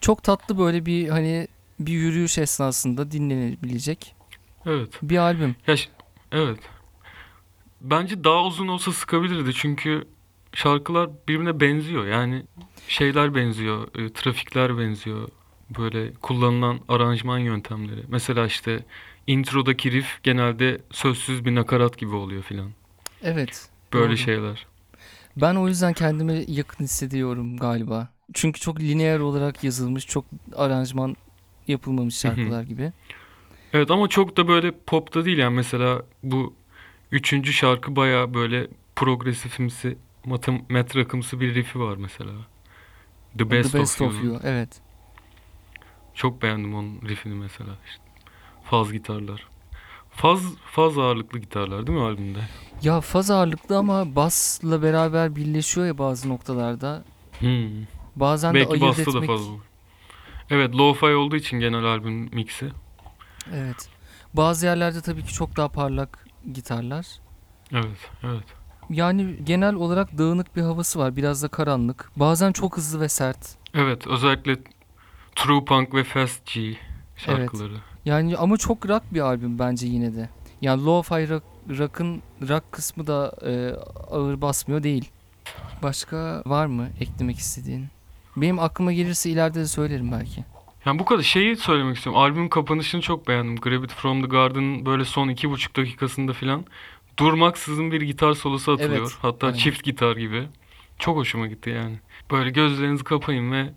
Çok 0.01 0.23
tatlı 0.23 0.59
böyle 0.59 0.87
bir 0.87 1.09
hani 1.09 1.49
bir 1.81 1.93
yürüyüş 1.93 2.39
esnasında 2.39 3.11
dinlenebilecek 3.11 4.15
Evet. 4.67 4.99
bir 5.03 5.17
albüm. 5.17 5.57
Ya 5.67 5.75
evet. 6.33 6.59
Bence 7.81 8.25
daha 8.25 8.45
uzun 8.45 8.69
olsa 8.69 8.93
sıkabilirdi 8.93 9.55
çünkü 9.55 10.05
şarkılar 10.55 11.11
birbirine 11.29 11.61
benziyor. 11.61 12.07
Yani 12.07 12.43
şeyler 12.89 13.35
benziyor, 13.35 13.89
e, 13.99 14.13
trafikler 14.13 14.79
benziyor. 14.79 15.29
Böyle 15.79 16.13
kullanılan 16.15 16.81
aranjman 16.89 17.39
yöntemleri. 17.39 18.05
Mesela 18.09 18.47
işte 18.47 18.85
introdaki 19.27 19.93
riff 19.93 20.23
genelde 20.23 20.81
sözsüz 20.91 21.45
bir 21.45 21.55
nakarat 21.55 21.99
gibi 21.99 22.15
oluyor 22.15 22.43
filan. 22.43 22.71
Evet. 23.23 23.69
Böyle 23.93 24.09
doğru. 24.09 24.17
şeyler. 24.17 24.67
Ben 25.37 25.55
o 25.55 25.69
yüzden 25.69 25.93
kendimi 25.93 26.45
yakın 26.49 26.85
hissediyorum 26.85 27.57
galiba. 27.57 28.09
Çünkü 28.35 28.61
çok 28.61 28.81
lineer 28.81 29.19
olarak 29.19 29.65
yazılmış, 29.65 30.07
çok 30.07 30.25
aranjman 30.57 31.17
yapılmamış 31.69 32.17
şarkılar 32.17 32.63
gibi. 32.63 32.93
Evet 33.73 33.91
ama 33.91 34.09
çok 34.09 34.37
da 34.37 34.49
böyle 34.49 34.71
popta 34.87 35.25
değil 35.25 35.39
yani 35.39 35.55
mesela 35.57 36.03
bu 36.23 36.55
üçüncü 37.13 37.53
şarkı 37.53 37.97
baya 37.97 38.35
böyle 38.35 38.69
progresifimsi, 38.97 39.99
matem 40.25 40.63
met 40.69 40.97
rakımsı 40.97 41.41
bir 41.41 41.55
riffi 41.55 41.81
var 41.81 41.97
mesela. 41.97 42.33
The 43.39 43.51
Best, 43.51 43.73
The 43.73 43.79
Best 43.79 44.01
of, 44.01 44.09
of 44.09 44.25
You. 44.25 44.33
You. 44.33 44.41
Evet. 44.45 44.81
Çok 46.15 46.43
beğendim 46.43 46.75
onun 46.75 47.03
riffini 47.09 47.35
mesela. 47.35 47.71
İşte 47.87 48.03
faz 48.65 48.93
gitarlar. 48.93 49.52
Faz 50.17 50.41
faz 50.71 50.99
ağırlıklı 50.99 51.39
gitarlar 51.39 51.87
değil 51.87 51.99
mi 51.99 52.05
albümde? 52.05 52.39
Ya 52.83 53.01
faz 53.01 53.31
ağırlıklı 53.31 53.79
ama 53.79 54.17
basla 54.17 54.83
beraber 54.83 55.37
birleşiyor 55.37 55.87
ya 55.87 55.99
bazı 55.99 56.29
noktalarda. 56.29 57.05
Hmm. 57.39 57.69
Bazen 58.17 58.55
de 58.55 58.59
Belki 58.59 58.71
ayırt 58.73 58.83
bastı 58.83 59.03
etmek. 59.03 59.23
da 59.23 59.27
fazla. 59.27 59.53
Evet, 60.51 60.75
lo-fi 60.75 61.15
olduğu 61.15 61.37
için 61.37 61.61
genel 61.61 61.85
albüm 61.85 62.15
mixi. 62.35 62.73
Evet. 63.55 63.89
Bazı 64.35 64.67
yerlerde 64.67 65.01
tabii 65.01 65.25
ki 65.25 65.33
çok 65.33 65.57
daha 65.57 65.69
parlak 65.69 66.27
gitarlar. 66.53 67.07
Evet, 67.73 68.11
evet. 68.23 68.45
Yani 68.91 69.37
genel 69.45 69.75
olarak 69.75 70.19
dağınık 70.19 70.57
bir 70.57 70.63
havası 70.63 70.99
var. 70.99 71.17
Biraz 71.17 71.43
da 71.43 71.49
karanlık. 71.49 72.11
Bazen 72.17 72.53
çok 72.53 72.77
hızlı 72.77 73.01
ve 73.01 73.09
sert. 73.09 73.57
Evet, 73.75 74.07
özellikle 74.07 74.57
True 75.37 75.65
Punk 75.65 75.95
ve 75.95 76.05
Fast 76.05 76.47
G 76.55 76.77
şarkıları. 77.17 77.77
Yani 78.05 78.37
ama 78.37 78.57
çok 78.57 78.89
rock 78.89 79.03
bir 79.13 79.21
albüm 79.21 79.59
bence 79.59 79.87
yine 79.87 80.15
de. 80.15 80.29
Yani 80.61 80.83
lo-fi 80.83 81.29
rock, 81.29 81.45
rock'ın 81.79 82.23
rock 82.49 82.73
kısmı 82.73 83.07
da 83.07 83.33
e, 83.47 83.71
ağır 84.11 84.41
basmıyor 84.41 84.83
değil. 84.83 85.11
Başka 85.83 86.43
var 86.47 86.67
mı 86.67 86.89
eklemek 87.01 87.39
istediğin? 87.39 87.87
Benim 88.37 88.59
aklıma 88.59 88.93
gelirse 88.93 89.31
ileride 89.31 89.61
de 89.61 89.67
söylerim 89.67 90.13
belki. 90.13 90.45
Yani 90.87 90.99
bu 90.99 91.05
kadar 91.05 91.23
şeyi 91.23 91.57
söylemek 91.57 91.97
istiyorum. 91.97 92.21
Albüm 92.23 92.49
kapanışını 92.49 93.01
çok 93.01 93.29
beğendim. 93.29 93.57
Grab 93.57 93.85
It 93.85 93.93
From 93.93 94.23
The 94.23 94.29
Garden'ın 94.29 94.87
böyle 94.87 95.05
son 95.05 95.29
iki 95.29 95.51
buçuk 95.51 95.77
dakikasında 95.77 96.33
filan 96.33 96.65
durmaksızın 97.19 97.93
bir 97.93 98.01
gitar 98.03 98.33
solosu 98.35 98.73
atılıyor. 98.73 99.01
Evet, 99.01 99.13
Hatta 99.23 99.47
aynen. 99.47 99.59
çift 99.59 99.85
gitar 99.85 100.17
gibi. 100.17 100.45
Çok 100.99 101.17
hoşuma 101.17 101.47
gitti 101.47 101.71
yani. 101.71 101.99
Böyle 102.31 102.51
gözlerinizi 102.51 103.05
kapayın 103.05 103.53
ve 103.53 103.73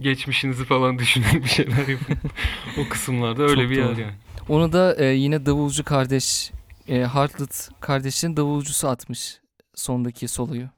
geçmişinizi 0.00 0.64
falan 0.64 0.98
düşünün 0.98 1.42
bir 1.44 1.48
şeyler 1.48 1.88
yapın. 1.88 2.16
o 2.78 2.88
kısımlarda 2.88 3.42
öyle 3.42 3.62
Çok 3.62 3.70
bir 3.70 3.76
yer 3.76 3.88
doğru. 3.88 4.00
yani. 4.00 4.12
Onu 4.48 4.72
da 4.72 4.94
e, 4.96 5.04
yine 5.04 5.46
davulcu 5.46 5.84
kardeş 5.84 6.52
e, 6.88 7.00
Hartlet 7.00 7.68
kardeşin 7.80 8.36
davulcusu 8.36 8.88
atmış 8.88 9.40
sondaki 9.74 10.28
soloyu. 10.28 10.68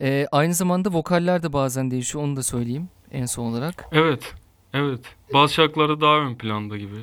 E, 0.00 0.26
aynı 0.32 0.54
zamanda 0.54 0.92
vokaller 0.92 1.42
de 1.42 1.52
bazen 1.52 1.90
değişiyor 1.90 2.24
onu 2.24 2.36
da 2.36 2.42
söyleyeyim 2.42 2.88
en 3.10 3.26
son 3.26 3.44
olarak. 3.46 3.88
Evet. 3.92 4.34
Evet. 4.74 5.00
Bazı 5.34 5.54
şarkılarda 5.54 6.00
daha 6.00 6.16
ön 6.16 6.34
planda 6.34 6.76
gibi. 6.76 6.94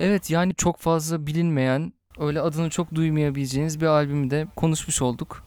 Evet 0.00 0.30
yani 0.30 0.54
çok 0.54 0.78
fazla 0.78 1.26
bilinmeyen 1.26 1.92
öyle 2.18 2.40
adını 2.40 2.70
çok 2.70 2.94
duymayabileceğiniz 2.94 3.80
bir 3.80 3.86
albümü 3.86 4.30
de 4.30 4.46
konuşmuş 4.56 5.02
olduk. 5.02 5.44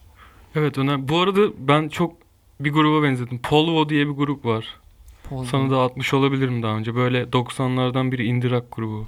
Evet 0.55 0.77
önemli. 0.77 1.07
Bu 1.07 1.19
arada 1.19 1.41
ben 1.57 1.89
çok 1.89 2.13
bir 2.59 2.73
gruba 2.73 3.03
benzedim. 3.03 3.39
Polvo 3.41 3.89
diye 3.89 4.07
bir 4.07 4.11
grup 4.13 4.45
var. 4.45 4.79
Paul 5.29 5.45
Sana 5.45 5.71
da 5.71 5.81
atmış 5.81 6.13
olabilirim 6.13 6.63
daha 6.63 6.77
önce. 6.77 6.95
Böyle 6.95 7.23
90'lardan 7.23 8.11
bir 8.11 8.19
indie 8.19 8.49
rock 8.51 8.65
grubu. 8.71 9.07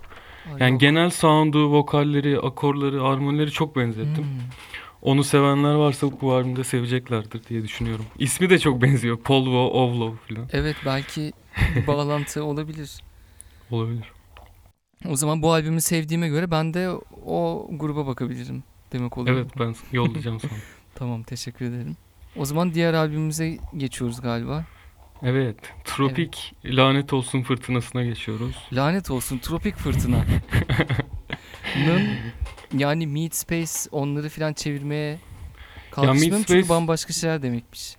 Ay, 0.54 0.60
Yani 0.60 0.72
yok. 0.72 0.82
genel 0.82 1.10
sound'u, 1.10 1.72
vokalleri, 1.74 2.40
akorları, 2.40 3.04
armonileri 3.04 3.52
çok 3.52 3.76
benzettim. 3.76 4.24
Hmm. 4.24 4.42
Onu 5.02 5.24
sevenler 5.24 5.74
varsa 5.74 6.08
bu 6.22 6.34
albümde 6.34 6.64
seveceklerdir 6.64 7.44
diye 7.44 7.64
düşünüyorum. 7.64 8.06
İsmi 8.20 8.50
de 8.50 8.60
çok 8.60 8.82
benziyor. 8.82 9.18
Polvo, 9.18 9.58
Ovlo 9.58 10.16
falan 10.28 10.48
Evet 10.54 10.76
belki 10.86 11.34
bir 11.76 11.88
bağlantı 11.88 12.44
olabilir. 12.44 12.92
olabilir. 13.72 14.12
O 15.10 15.16
zaman 15.16 15.42
bu 15.42 15.52
albümü 15.54 15.82
sevdiğime 15.82 16.28
göre 16.28 16.52
ben 16.52 16.74
de 16.74 16.90
o 17.26 17.68
gruba 17.72 18.08
bakabilirim 18.08 18.64
demek 18.94 19.18
oluyor. 19.18 19.38
Evet 19.38 19.48
ben 19.60 19.76
yollayacağım 19.92 20.40
sana. 20.40 20.52
Tamam 20.96 21.24
teşekkür 21.24 21.66
ederim. 21.66 21.98
O 22.36 22.46
zaman 22.46 22.74
diğer 22.74 22.94
albümümüze 22.94 23.58
geçiyoruz 23.78 24.22
galiba. 24.22 24.66
Evet. 25.24 25.56
Tropik 25.84 26.54
Lanet 26.66 27.14
Olsun 27.14 27.42
Fırtınasına 27.44 28.04
geçiyoruz. 28.04 28.56
Lanet 28.74 29.12
olsun 29.12 29.38
Tropik 29.38 29.76
Fırtına. 29.76 30.18
Nın 31.88 32.02
yani 32.80 33.08
Meat 33.08 33.36
Space 33.36 33.72
onları 33.92 34.30
filan 34.30 34.54
çevirmeye 34.54 35.20
kalkışmıyorum 35.92 36.44
çünkü 36.48 36.62
Space- 36.66 36.70
bambaşka 36.70 37.14
şeyler 37.14 37.42
demekmiş. 37.42 37.96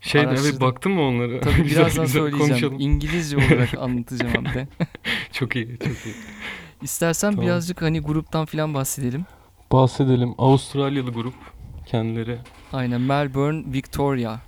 Şey 0.00 0.22
de 0.22 0.34
evet 0.40 0.60
baktın 0.60 0.92
mı 0.92 1.02
onları? 1.02 1.40
Tabii 1.40 1.62
Güzel 1.62 1.82
birazdan 1.84 2.04
güzel 2.04 2.20
söyleyeceğim. 2.20 2.48
konuşalım. 2.50 2.76
İngilizce 2.80 3.36
olarak 3.36 3.74
anlatacağım 3.78 4.34
hem 4.34 4.44
de. 4.44 4.68
Çok 5.32 5.56
iyi, 5.56 5.78
çok 5.78 6.06
iyi. 6.06 6.14
İstersen 6.82 7.30
Tamam. 7.30 7.46
birazcık 7.46 7.82
hani 7.82 8.00
gruptan 8.00 8.46
filan 8.46 8.74
bahsedelim. 8.74 9.24
Bahsedelim. 9.72 10.34
Avustralyalı 10.38 11.10
grup 11.12 11.34
kendileri. 11.86 12.38
Aynen 12.72 13.00
Melbourne 13.00 13.72
Victoria. 13.72 14.40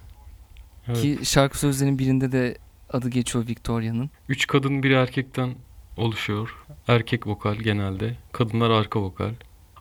Evet. 0.91 1.03
Ki 1.03 1.27
şarkı 1.27 1.59
sözlerinin 1.59 1.99
birinde 1.99 2.33
de 2.33 2.59
adı 2.91 3.09
geçiyor 3.09 3.47
Victoria'nın. 3.47 4.11
Üç 4.29 4.47
kadın 4.47 4.83
bir 4.83 4.91
erkekten 4.91 5.55
oluşuyor. 5.97 6.57
Erkek 6.89 7.27
vokal 7.27 7.55
genelde. 7.55 8.17
Kadınlar 8.33 8.71
arka 8.71 9.01
vokal. 9.01 9.31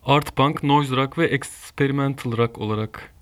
Art 0.05 0.35
punk, 0.35 0.63
noise 0.63 0.95
rock 0.95 1.17
ve 1.17 1.25
experimental 1.25 2.37
rock 2.37 2.57
olarak 2.57 3.13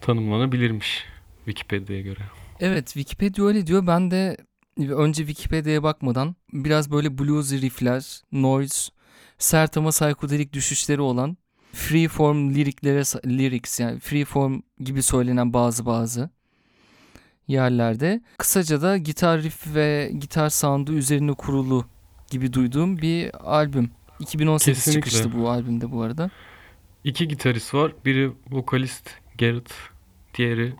tanımlanabilirmiş 0.00 1.04
Wikipedia'ya 1.44 2.02
göre. 2.02 2.20
Evet 2.60 2.86
Wikipedia 2.86 3.46
öyle 3.46 3.66
diyor. 3.66 3.86
Ben 3.86 4.10
de 4.10 4.36
önce 4.78 5.26
Wikipedia'ya 5.26 5.82
bakmadan 5.82 6.36
biraz 6.52 6.90
böyle 6.90 7.18
bluesy 7.18 7.56
riffler, 7.56 8.22
noise, 8.32 8.92
sert 9.38 9.76
ama 9.76 9.90
psikodelik 9.90 10.52
düşüşleri 10.52 11.00
olan 11.00 11.36
freeform 11.72 12.54
liriklere 12.54 13.02
lyrics 13.26 13.80
yani 13.80 14.00
freeform 14.00 14.60
gibi 14.80 15.02
söylenen 15.02 15.52
bazı 15.52 15.86
bazı 15.86 16.30
yerlerde 17.48 18.20
kısaca 18.38 18.82
da 18.82 18.96
gitar 18.96 19.42
riff 19.42 19.74
ve 19.74 20.12
gitar 20.18 20.48
sound'u 20.48 20.92
üzerine 20.92 21.32
kurulu 21.32 21.84
gibi 22.30 22.52
duyduğum 22.52 22.98
bir 22.98 23.30
albüm. 23.52 23.90
2018 24.20 24.84
Kesinlikle. 24.84 25.10
çıkıştı 25.10 25.38
bu 25.38 25.50
albümde 25.50 25.92
bu 25.92 26.02
arada. 26.02 26.30
İki 27.04 27.28
gitarist 27.28 27.74
var. 27.74 27.92
Biri 28.04 28.32
vokalist 28.50 29.10
Garrett, 29.38 29.74
diğeri 30.34 30.74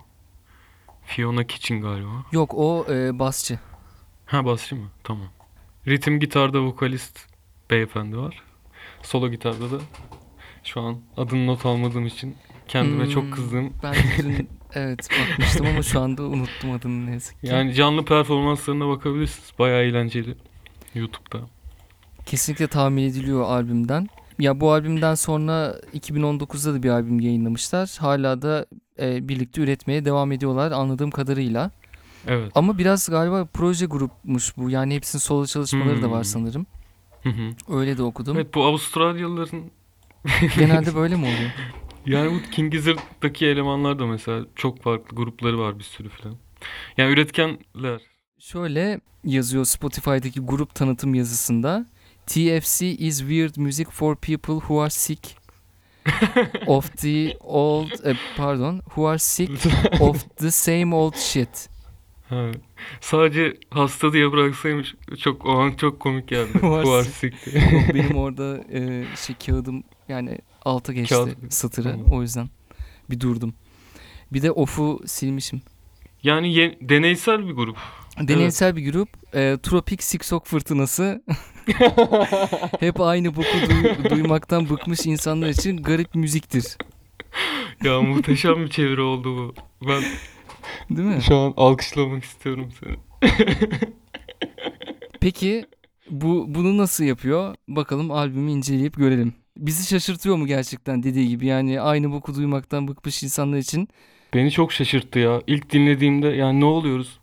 Fiona 1.04 1.46
Kitchen 1.46 1.80
galiba. 1.80 2.24
Yok 2.32 2.54
o 2.54 2.86
e, 2.90 3.18
basçı. 3.18 3.58
Ha 4.26 4.44
basçı 4.44 4.76
mı? 4.76 4.88
Tamam. 5.04 5.28
Ritim 5.88 6.20
gitarda 6.20 6.62
vokalist 6.62 7.20
beyefendi 7.70 8.16
var. 8.18 8.42
Solo 9.02 9.28
gitarda 9.28 9.70
da 9.70 9.80
şu 10.64 10.80
an 10.80 10.96
adını 11.16 11.46
not 11.46 11.66
almadığım 11.66 12.06
için 12.06 12.36
kendime 12.68 13.04
Hmm, 13.04 13.10
çok 13.10 13.32
kızdım. 13.32 13.72
Ben 13.82 13.94
dün 14.18 14.48
evet 14.74 15.08
bakmıştım 15.20 15.66
ama 15.66 15.82
şu 15.82 16.00
anda 16.00 16.22
unuttum 16.22 16.70
adını 16.70 17.06
ne 17.06 17.10
yazık 17.12 17.40
ki. 17.40 17.46
Yani 17.46 17.74
canlı 17.74 18.04
performanslarına 18.04 18.88
bakabilirsiniz. 18.88 19.52
Bayağı 19.58 19.82
eğlenceli 19.82 20.34
YouTube'da. 20.94 21.40
Kesinlikle 22.26 22.66
tahmin 22.66 23.02
ediliyor 23.02 23.42
albümden. 23.42 24.08
Ya 24.38 24.60
bu 24.60 24.72
albümden 24.72 25.14
sonra 25.14 25.74
2019'da 25.94 26.74
da 26.74 26.82
bir 26.82 26.88
albüm 26.90 27.20
yayınlamışlar. 27.20 27.96
Hala 28.00 28.42
da 28.42 28.66
e, 29.00 29.28
birlikte 29.28 29.60
üretmeye 29.60 30.04
devam 30.04 30.32
ediyorlar 30.32 30.72
anladığım 30.72 31.10
kadarıyla. 31.10 31.70
Evet. 32.26 32.52
Ama 32.54 32.78
biraz 32.78 33.08
galiba 33.08 33.44
proje 33.54 33.86
grupmuş 33.86 34.56
bu. 34.56 34.70
Yani 34.70 34.94
hepsinin 34.94 35.20
solo 35.20 35.46
çalışmaları 35.46 36.02
da 36.02 36.10
var 36.10 36.18
Hmm. 36.18 36.24
sanırım. 36.24 36.66
Hı 37.22 37.28
hı. 37.28 37.76
Öyle 37.78 37.98
de 37.98 38.02
okudum. 38.02 38.36
Evet 38.36 38.54
bu 38.54 38.64
Avustralyalıların 38.64 39.62
Genelde 40.58 40.94
böyle 40.94 41.16
mi 41.16 41.24
oluyor? 41.24 41.50
yani 42.06 42.32
bu 42.32 42.50
King 42.50 42.72
Gizzard'daki 42.72 43.46
elemanlar 43.46 43.98
da 43.98 44.06
mesela 44.06 44.46
çok 44.56 44.82
farklı 44.82 45.16
grupları 45.16 45.58
var 45.58 45.78
bir 45.78 45.84
sürü 45.84 46.08
falan. 46.08 46.36
Yani 46.96 47.12
üretkenler. 47.12 48.00
Şöyle 48.38 49.00
yazıyor 49.24 49.64
Spotify'daki 49.64 50.40
grup 50.40 50.74
tanıtım 50.74 51.14
yazısında. 51.14 51.86
TFC 52.26 52.86
is 52.86 53.18
weird 53.18 53.56
music 53.56 53.84
for 53.90 54.16
people 54.16 54.54
who 54.54 54.80
are 54.80 54.90
sick 54.90 55.36
of 56.66 56.96
the 56.96 57.36
old 57.40 57.90
e, 58.06 58.14
pardon 58.36 58.78
who 58.78 59.06
are 59.06 59.18
sick 59.18 59.50
of 60.00 60.36
the 60.36 60.50
same 60.50 60.94
old 60.94 61.16
shit. 61.16 61.68
Ha. 62.32 62.50
Sadece 63.00 63.56
hasta 63.70 64.12
diye 64.12 64.32
bıraksaymış 64.32 64.94
çok 65.18 65.46
o 65.46 65.50
an 65.58 65.72
çok 65.72 66.00
komik 66.00 66.28
geldi. 66.28 66.48
Yok, 66.62 67.94
benim 67.94 68.16
orada 68.16 68.64
e, 68.72 69.04
şey 69.26 69.36
kağıdım 69.46 69.84
yani 70.08 70.38
alta 70.64 70.92
geçti 70.92 71.14
Kağıt- 71.14 71.36
satırı 71.52 71.90
Tamam. 71.90 72.06
o 72.12 72.22
yüzden 72.22 72.48
bir 73.10 73.20
durdum. 73.20 73.54
Bir 74.32 74.42
de 74.42 74.50
off'u 74.50 75.00
silmişim. 75.06 75.62
Yani 76.22 76.54
ye- 76.54 76.78
deneysel 76.80 77.48
bir 77.48 77.52
grup. 77.52 77.76
Deneysel 78.20 78.76
bir 78.76 78.92
grup. 78.92 79.08
E, 79.34 79.58
Tropik 79.62 80.02
Siksok 80.02 80.46
Fırtınası. 80.46 81.22
Hep 82.80 83.00
aynı 83.00 83.36
boku 83.36 83.56
duy- 83.70 84.10
duymaktan 84.10 84.68
bıkmış 84.70 85.06
insanlar 85.06 85.48
için 85.48 85.76
garip 85.82 86.14
müziktir. 86.14 86.64
Ya 87.84 88.00
muhteşem 88.02 88.56
bir 88.64 88.68
çeviri 88.68 89.00
oldu 89.00 89.36
bu. 89.36 89.54
Ben 89.88 90.02
Değil 90.90 91.08
mi? 91.08 91.22
şu 91.22 91.36
an 91.36 91.54
alkışlamak 91.56 92.24
istiyorum 92.24 92.68
seni. 92.80 92.96
Peki 95.20 95.64
bu 96.10 96.44
bunu 96.48 96.76
nasıl 96.78 97.04
yapıyor? 97.04 97.54
Bakalım 97.68 98.10
albümü 98.10 98.50
inceleyip 98.50 98.96
görelim. 98.96 99.34
Bizi 99.56 99.86
şaşırtıyor 99.88 100.36
mu 100.36 100.46
gerçekten 100.46 101.02
dediği 101.02 101.28
gibi? 101.28 101.46
Yani 101.46 101.80
aynı 101.80 102.12
boku 102.12 102.34
duymaktan 102.34 102.88
bıkmış 102.88 103.22
insanlar 103.22 103.58
için. 103.58 103.88
Beni 104.34 104.50
çok 104.50 104.72
şaşırttı 104.72 105.18
ya. 105.18 105.42
İlk 105.46 105.72
dinlediğimde 105.72 106.28
yani 106.28 106.60
ne 106.60 106.64
oluyoruz? 106.64 107.18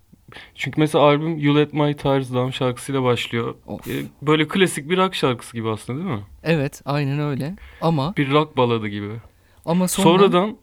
Çünkü 0.55 0.81
mesela 0.81 1.03
albüm 1.03 1.37
You 1.37 1.55
Let 1.57 1.73
My 1.73 1.95
Tires 1.95 2.33
Down 2.33 2.49
şarkısıyla 2.49 3.03
başlıyor. 3.03 3.55
Of. 3.67 3.87
Ee, 3.87 4.03
Böyle 4.21 4.47
klasik 4.47 4.89
bir 4.89 4.97
rock 4.97 5.15
şarkısı 5.15 5.53
gibi 5.57 5.69
aslında 5.69 5.99
değil 5.99 6.11
mi? 6.11 6.23
Evet, 6.43 6.81
aynen 6.85 7.19
öyle. 7.19 7.55
Ama 7.81 8.13
Bir 8.17 8.31
rock 8.31 8.57
baladı 8.57 8.87
gibi. 8.87 9.11
ama 9.65 9.87
sonra 9.87 10.07
Sonradan 10.09 10.57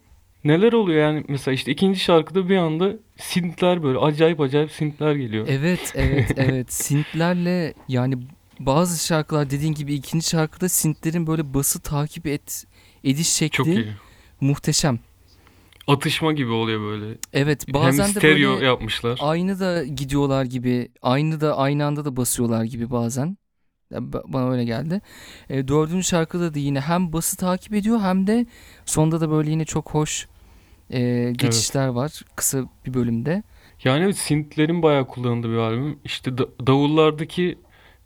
neler 0.46 0.72
oluyor 0.72 1.00
yani 1.00 1.24
mesela 1.28 1.54
işte 1.54 1.72
ikinci 1.72 2.00
şarkıda 2.00 2.48
bir 2.48 2.56
anda 2.56 2.92
synthler 3.16 3.82
böyle 3.82 3.98
acayip 3.98 4.40
acayip 4.40 4.70
synthler 4.70 5.14
geliyor. 5.14 5.46
Evet, 5.50 5.92
evet, 5.94 6.32
evet. 6.36 6.72
Synthlerle 6.72 7.74
yani 7.88 8.14
bazı 8.60 9.06
şarkılar 9.06 9.50
dediğin 9.50 9.74
gibi 9.74 9.94
ikinci 9.94 10.28
şarkıda 10.28 10.68
synthlerin 10.68 11.26
böyle 11.26 11.54
bası 11.54 11.80
takip 11.80 12.26
et 12.26 12.64
ediş 13.04 13.28
şekli 13.28 13.56
Çok 13.56 13.66
iyi. 13.66 13.88
muhteşem. 14.40 14.98
Atışma 15.86 16.32
gibi 16.32 16.50
oluyor 16.50 16.80
böyle. 16.80 17.18
Evet, 17.32 17.74
bazen 17.74 18.04
Hem 18.04 18.14
de 18.14 18.22
böyle 18.22 18.64
yapmışlar. 18.66 19.18
aynı 19.22 19.60
da 19.60 19.84
gidiyorlar 19.84 20.44
gibi, 20.44 20.88
aynı 21.02 21.40
da 21.40 21.56
aynı 21.56 21.84
anda 21.84 22.04
da 22.04 22.16
basıyorlar 22.16 22.64
gibi 22.64 22.90
bazen. 22.90 23.36
Bana 24.24 24.50
öyle 24.50 24.64
geldi. 24.64 25.00
E, 25.50 25.68
dördüncü 25.68 26.06
şarkıda 26.06 26.54
da 26.54 26.58
yine 26.58 26.80
hem 26.80 27.12
bası 27.12 27.36
takip 27.36 27.74
ediyor 27.74 28.00
hem 28.00 28.26
de 28.26 28.46
sonda 28.86 29.20
da 29.20 29.30
böyle 29.30 29.50
yine 29.50 29.64
çok 29.64 29.90
hoş 29.90 30.28
e, 30.90 31.32
geçişler 31.36 31.88
var 31.88 32.20
kısa 32.36 32.64
bir 32.86 32.94
bölümde. 32.94 33.42
Yani 33.84 34.04
evet 34.04 34.18
synthlerin 34.18 34.82
bayağı 34.82 35.06
kullanıldığı 35.06 35.50
bir 35.50 35.56
albüm. 35.56 35.98
İşte 36.04 36.38
da- 36.38 36.66
davullardaki 36.66 37.58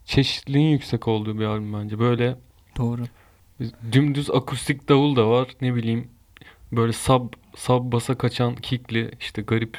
çeşitliliğin 0.05 0.69
yüksek 0.69 1.07
olduğu 1.07 1.39
bir 1.39 1.45
albüm 1.45 1.73
bence. 1.73 1.99
Böyle 1.99 2.35
Doğru. 2.77 3.01
dümdüz 3.91 4.29
akustik 4.31 4.89
davul 4.89 5.15
da 5.15 5.29
var. 5.29 5.47
Ne 5.61 5.75
bileyim 5.75 6.07
böyle 6.71 6.93
sub 6.93 7.33
sub 7.55 7.91
basa 7.91 8.15
kaçan 8.17 8.55
kickli 8.55 9.11
işte 9.19 9.41
garip 9.41 9.77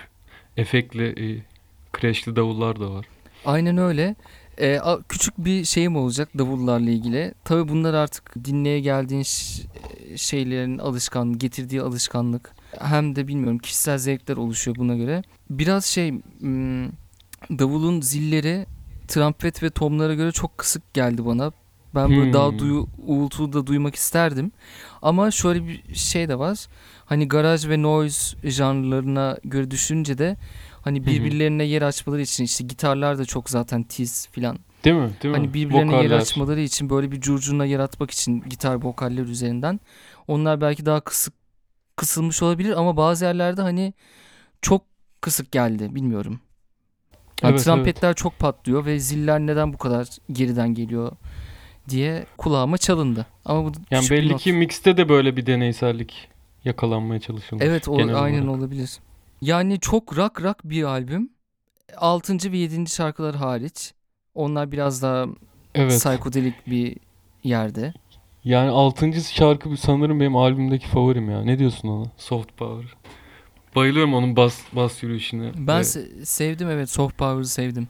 efektli 0.56 1.34
e, 1.34 1.42
crashli 2.00 2.36
davullar 2.36 2.80
da 2.80 2.90
var. 2.94 3.06
Aynen 3.44 3.78
öyle. 3.78 4.14
Ee, 4.62 4.80
küçük 5.08 5.38
bir 5.38 5.64
şeyim 5.64 5.96
olacak 5.96 6.28
davullarla 6.38 6.90
ilgili. 6.90 7.34
Tabii 7.44 7.68
bunlar 7.68 7.94
artık 7.94 8.44
dinleye 8.44 8.80
geldiğin 8.80 9.22
ş- 9.22 9.62
şeylerin 10.16 10.78
alışkan, 10.78 11.38
getirdiği 11.38 11.82
alışkanlık. 11.82 12.50
Hem 12.78 13.16
de 13.16 13.28
bilmiyorum 13.28 13.58
kişisel 13.58 13.98
zevkler 13.98 14.36
oluşuyor 14.36 14.76
buna 14.76 14.94
göre. 14.96 15.22
Biraz 15.50 15.84
şey 15.84 16.10
hmm, 16.40 16.86
davulun 17.58 18.00
zilleri 18.00 18.66
trompet 19.08 19.62
ve 19.62 19.70
tomlara 19.70 20.14
göre 20.14 20.32
çok 20.32 20.58
kısık 20.58 20.94
geldi 20.94 21.26
bana. 21.26 21.52
Ben 21.94 22.10
böyle 22.10 22.24
Hmm. 22.24 22.32
daha 22.32 22.58
duyu, 22.58 22.88
uğultu 23.06 23.52
da 23.52 23.66
duymak 23.66 23.94
isterdim. 23.94 24.52
Ama 25.02 25.30
şöyle 25.30 25.66
bir 25.68 25.94
şey 25.94 26.28
de 26.28 26.38
var. 26.38 26.66
Hani 27.04 27.28
garaj 27.28 27.68
ve 27.68 27.82
noise 27.82 28.50
janrlarına 28.50 29.38
göre 29.44 29.70
düşününce 29.70 30.18
de 30.18 30.36
hani 30.82 31.06
birbirlerine 31.06 31.64
yer 31.64 31.82
açmaları 31.82 32.22
için 32.22 32.44
işte 32.44 32.64
gitarlar 32.64 33.18
da 33.18 33.24
çok 33.24 33.50
zaten 33.50 33.82
tiz 33.82 34.28
filan. 34.28 34.58
Değil 34.84 34.96
mi? 34.96 35.10
Değil 35.22 35.34
mi? 35.34 35.38
Hani 35.38 35.54
birbirlerine 35.54 35.92
yer 35.92 36.04
Vokaller. 36.04 36.18
açmaları 36.20 36.60
için 36.60 36.90
böyle 36.90 37.12
bir 37.12 37.20
curcuna 37.20 37.64
yaratmak 37.66 38.10
için 38.10 38.40
gitar 38.40 38.74
vokaller 38.84 39.22
üzerinden. 39.22 39.80
Onlar 40.28 40.60
belki 40.60 40.86
daha 40.86 41.00
kısık 41.00 41.34
kısılmış 41.96 42.42
olabilir 42.42 42.80
ama 42.80 42.96
bazı 42.96 43.24
yerlerde 43.24 43.62
hani 43.62 43.94
çok 44.62 44.82
kısık 45.20 45.52
geldi 45.52 45.94
bilmiyorum. 45.94 46.40
Yani 47.42 47.52
Evet, 47.52 47.64
trompetler 47.64 48.14
çok 48.14 48.38
patlıyor 48.38 48.86
ve 48.86 48.98
ziller 48.98 49.40
neden 49.40 49.72
bu 49.72 49.78
kadar 49.78 50.08
geriden 50.32 50.74
geliyor 50.74 51.12
diye 51.88 52.26
kulağıma 52.36 52.78
çalındı. 52.78 53.26
Ama 53.44 53.64
bu 53.64 53.72
Yani 53.90 54.10
belli 54.10 54.36
ki 54.36 54.52
mixte 54.52 54.96
de 54.96 55.08
böyle 55.08 55.36
bir 55.36 55.46
deneysellik 55.46 56.28
yakalanmaya 56.64 57.20
çalışılmış. 57.20 57.64
Evet 57.66 57.88
o, 57.88 57.96
aynen 57.96 58.42
olarak. 58.46 58.58
olabilir. 58.60 58.98
Yani 59.42 59.80
çok 59.80 60.16
rock 60.16 60.42
rock 60.42 60.56
bir 60.64 60.82
albüm. 60.82 61.30
6. 61.96 62.52
ve 62.52 62.56
7. 62.58 62.90
şarkılar 62.90 63.34
hariç. 63.34 63.92
Onlar 64.34 64.72
biraz 64.72 65.02
daha 65.02 65.26
Evet. 65.74 65.90
psikodelik 65.92 66.66
bir 66.66 66.96
yerde. 67.44 67.94
Yani 68.44 68.70
6. 68.70 69.12
şarkı 69.22 69.76
sanırım 69.76 70.20
benim 70.20 70.36
albümdeki 70.36 70.86
favorim 70.88 71.30
ya. 71.30 71.42
Ne 71.42 71.58
diyorsun 71.58 71.88
ona? 71.88 72.06
Soft 72.16 72.56
Power. 72.56 72.96
Bayılıyorum 73.76 74.14
onun 74.14 74.36
bas 74.36 74.60
bas 74.72 75.02
yürüyüşüne. 75.02 75.52
Ben 75.56 75.78
Ve- 75.78 75.82
se- 75.82 76.24
sevdim 76.26 76.70
evet 76.70 76.90
Soft 76.90 77.18
Power'ı 77.18 77.44
sevdim. 77.46 77.88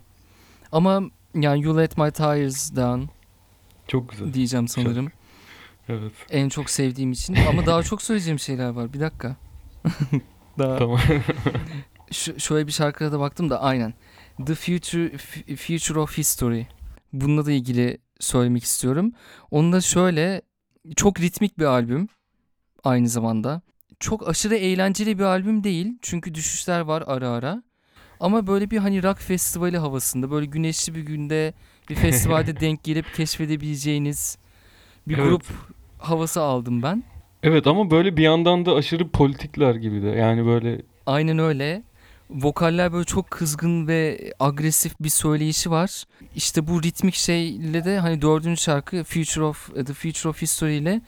Ama 0.72 1.02
yani 1.34 1.62
You 1.64 1.76
Let 1.78 1.98
My 1.98 2.10
Tires 2.10 2.76
Down 2.76 3.02
çok 3.88 4.10
güzel. 4.10 4.32
diyeceğim 4.34 4.68
sanırım. 4.68 5.12
Evet. 5.88 6.12
En 6.30 6.48
çok 6.48 6.70
sevdiğim 6.70 7.12
için. 7.12 7.36
Ama 7.48 7.66
daha 7.66 7.82
çok 7.82 8.02
söyleyeceğim 8.02 8.38
şeyler 8.38 8.68
var. 8.68 8.92
Bir 8.92 9.00
dakika. 9.00 9.36
daha 10.58 10.78
Tamam. 10.78 10.98
Ş- 12.10 12.38
şöyle 12.38 12.66
bir 12.66 12.72
şarkıya 12.72 13.12
da 13.12 13.20
baktım 13.20 13.50
da 13.50 13.60
aynen. 13.62 13.94
The 14.46 14.54
Future 14.54 15.18
Future 15.56 15.98
of 16.00 16.18
History. 16.18 16.62
Bununla 17.12 17.46
da 17.46 17.52
ilgili 17.52 17.98
söylemek 18.20 18.64
istiyorum. 18.64 19.12
Onu 19.50 19.72
da 19.72 19.80
şöyle 19.80 20.42
çok 20.96 21.20
ritmik 21.20 21.58
bir 21.58 21.64
albüm 21.64 22.08
aynı 22.84 23.08
zamanda. 23.08 23.62
Çok 24.00 24.28
aşırı 24.28 24.56
eğlenceli 24.56 25.18
bir 25.18 25.24
albüm 25.24 25.64
değil. 25.64 25.98
Çünkü 26.02 26.34
düşüşler 26.34 26.80
var 26.80 27.04
ara 27.06 27.28
ara. 27.30 27.62
Ama 28.20 28.46
böyle 28.46 28.70
bir 28.70 28.78
hani 28.78 29.02
rock 29.02 29.18
festivali 29.20 29.78
havasında 29.78 30.30
böyle 30.30 30.46
güneşli 30.46 30.94
bir 30.94 31.00
günde 31.00 31.54
bir 31.90 31.94
festivalde 31.94 32.56
denk 32.60 32.84
gelip 32.84 33.14
keşfedebileceğiniz 33.14 34.38
bir 35.08 35.18
Evet. 35.18 35.24
grup 35.28 35.44
havası 35.98 36.40
aldım 36.42 36.82
ben. 36.82 37.04
Evet 37.42 37.66
ama 37.66 37.90
böyle 37.90 38.16
bir 38.16 38.22
yandan 38.22 38.66
da 38.66 38.74
aşırı 38.74 39.08
politikler 39.08 39.74
gibi 39.74 40.02
de. 40.02 40.06
Yani 40.06 40.46
böyle 40.46 40.82
Aynen 41.06 41.38
öyle. 41.38 41.82
Vokaller 42.30 42.92
böyle 42.92 43.04
çok 43.04 43.30
kızgın 43.30 43.88
ve 43.88 44.32
agresif 44.40 44.92
bir 45.00 45.08
söyleyişi 45.08 45.70
var. 45.70 46.04
İşte 46.36 46.66
bu 46.66 46.82
ritmik 46.82 47.14
şeyle 47.14 47.84
de 47.84 47.98
hani 47.98 48.22
dördüncü 48.22 48.60
şarkı 48.60 49.04
Future 49.04 49.44
of 49.44 49.74
The 49.74 49.92
Future 49.92 50.28
of 50.28 50.42
History 50.42 50.76
ile 50.78 51.00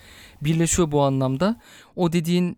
birleşiyor 0.43 0.93
bu 0.93 1.03
anlamda. 1.03 1.61
O 1.97 2.13
dediğin 2.13 2.57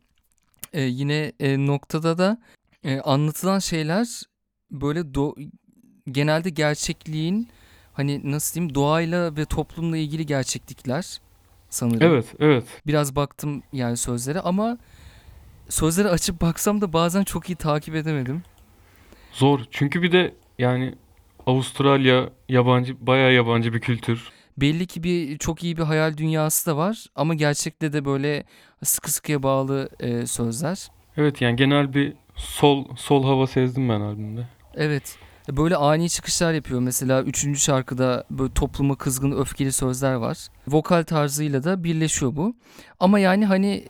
e, 0.73 0.83
yine 0.83 1.33
e, 1.41 1.67
noktada 1.67 2.19
da 2.19 2.39
e, 2.85 3.01
anlatılan 3.01 3.59
şeyler 3.59 4.23
böyle 4.71 5.01
do- 5.01 5.51
genelde 6.11 6.51
gerçekliğin 6.51 7.49
hani 7.93 8.31
nasıl 8.33 8.55
diyeyim 8.55 8.75
doğayla 8.75 9.37
ve 9.37 9.45
toplumla 9.45 9.97
ilgili 9.97 10.27
gerçeklikler 10.27 11.19
sanırım. 11.71 12.03
Evet, 12.03 12.35
evet. 12.41 12.65
Biraz 12.87 13.17
baktım 13.17 13.63
yani 13.73 13.97
sözlere 13.97 14.41
ama 14.41 14.79
sözleri 15.69 16.09
açıp 16.09 16.41
baksam 16.41 16.81
da 16.81 16.93
bazen 16.93 17.25
çok 17.25 17.51
iyi 17.51 17.57
takip 17.57 17.95
edemedim. 17.95 18.43
Zor. 19.33 19.61
Çünkü 19.71 20.03
bir 20.03 20.13
de 20.13 20.35
yani 20.59 20.95
Avustralya 21.47 22.31
yabancı, 22.49 23.07
bayağı 23.07 23.33
yabancı 23.33 23.73
bir 23.73 23.81
kültür. 23.81 24.29
Belli 24.59 24.87
ki 24.87 25.03
bir 25.03 25.39
çok 25.39 25.65
iyi 25.65 25.77
bir 25.77 25.83
hayal 25.83 26.17
dünyası 26.17 26.71
da 26.71 26.77
var 26.77 27.07
ama 27.15 27.35
gerçekte 27.35 27.93
de 27.93 28.05
böyle 28.05 28.45
sıkı 28.85 29.13
sıkıya 29.13 29.43
bağlı 29.43 29.89
e, 30.01 30.27
sözler. 30.27 30.89
Evet 31.17 31.41
yani 31.41 31.57
genel 31.57 31.95
bir 31.95 32.13
sol 32.37 32.85
sol 32.97 33.25
hava 33.25 33.47
sezdim 33.47 33.89
ben 33.89 34.01
albümde. 34.01 34.49
Evet. 34.75 35.19
Böyle 35.49 35.77
ani 35.77 36.11
çıkışlar 36.11 36.53
yapıyor. 36.53 36.81
Mesela 36.81 37.23
üçüncü 37.23 37.61
şarkıda 37.61 38.25
böyle 38.31 38.53
topluma 38.53 38.95
kızgın, 38.95 39.33
öfkeli 39.33 39.73
sözler 39.73 40.15
var. 40.15 40.39
Vokal 40.69 41.05
tarzıyla 41.05 41.65
da 41.65 41.85
birleşiyor 41.85 42.37
bu. 42.37 42.55
Ama 43.01 43.19
yani 43.19 43.47
hani 43.47 43.85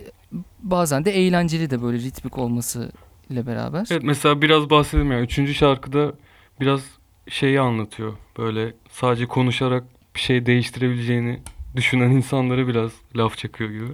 bazen 0.62 1.04
de 1.04 1.10
eğlenceli 1.10 1.70
de 1.70 1.82
böyle 1.82 1.98
ritmik 1.98 2.38
olması 2.38 2.92
ile 3.30 3.46
beraber. 3.46 3.86
Evet 3.90 4.02
mesela 4.02 4.42
biraz 4.42 4.70
bahsedeyim 4.70 5.12
ya. 5.12 5.20
Üçüncü 5.20 5.54
şarkıda 5.54 6.12
biraz 6.60 6.80
şeyi 7.28 7.60
anlatıyor. 7.60 8.12
Böyle 8.38 8.74
sadece 8.90 9.26
konuşarak 9.26 9.84
bir 10.14 10.20
şey 10.20 10.46
değiştirebileceğini 10.46 11.40
düşünen 11.76 12.10
insanlara 12.10 12.68
biraz 12.68 12.90
laf 13.16 13.38
çakıyor 13.38 13.70
gibi. 13.70 13.92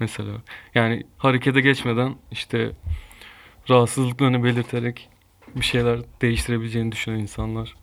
Mesela 0.00 0.32
yani 0.74 1.06
harekete 1.18 1.60
geçmeden 1.60 2.14
işte 2.30 2.70
rahatsızlıklarını 3.70 4.44
belirterek 4.44 5.08
bir 5.56 5.64
şeyler 5.64 6.00
değiştirebileceğini 6.22 6.92
düşünen 6.92 7.18
insanlar. 7.18 7.74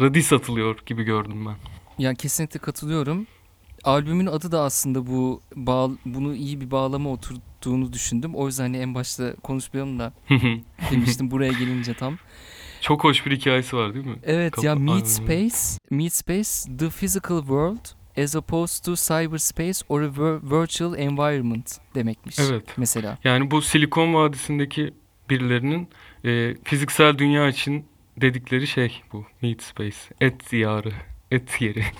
Radis 0.00 0.32
atılıyor 0.32 0.78
gibi 0.86 1.02
gördüm 1.04 1.46
ben. 1.46 1.56
Yani 1.98 2.16
kesinlikle 2.16 2.60
katılıyorum. 2.60 3.26
Albümün 3.84 4.26
adı 4.26 4.52
da 4.52 4.60
aslında 4.62 5.06
bu 5.06 5.40
bağ, 5.56 5.90
bunu 6.04 6.34
iyi 6.34 6.60
bir 6.60 6.70
bağlama 6.70 7.10
oturttuğunu 7.10 7.92
düşündüm. 7.92 8.34
O 8.34 8.46
yüzden 8.46 8.62
hani 8.62 8.76
en 8.76 8.94
başta 8.94 9.34
konuşmayalım 9.34 9.98
da 9.98 10.12
demiştim 10.90 11.30
buraya 11.30 11.52
gelince 11.58 11.94
tam. 11.94 12.18
Çok 12.80 13.04
hoş 13.04 13.26
bir 13.26 13.36
hikayesi 13.36 13.76
var 13.76 13.94
değil 13.94 14.06
mi? 14.06 14.16
Evet 14.22 14.52
Kapa- 14.54 14.66
ya 14.66 14.74
Meet. 14.74 15.06
Space, 15.08 15.56
Meet 15.90 16.12
Space, 16.12 16.76
the 16.78 16.90
physical 16.90 17.38
world 17.40 17.84
as 18.24 18.36
opposed 18.36 18.84
to 18.84 18.94
cyberspace 18.96 19.78
or 19.88 20.00
a 20.02 20.06
vir- 20.06 20.60
virtual 20.60 20.98
environment 20.98 21.78
demekmiş. 21.94 22.38
Evet. 22.38 22.64
Mesela. 22.76 23.18
Yani 23.24 23.50
bu 23.50 23.62
Silikon 23.62 24.14
Vadisi'ndeki 24.14 24.94
birilerinin 25.30 25.88
e, 26.24 26.54
fiziksel 26.64 27.18
dünya 27.18 27.48
için 27.48 27.84
dedikleri 28.20 28.66
şey 28.66 29.02
bu. 29.12 29.24
Meet 29.42 29.62
Space. 29.62 29.96
Et 30.20 30.52
diyarı. 30.52 30.92
Et 31.30 31.60
yeri. 31.60 31.84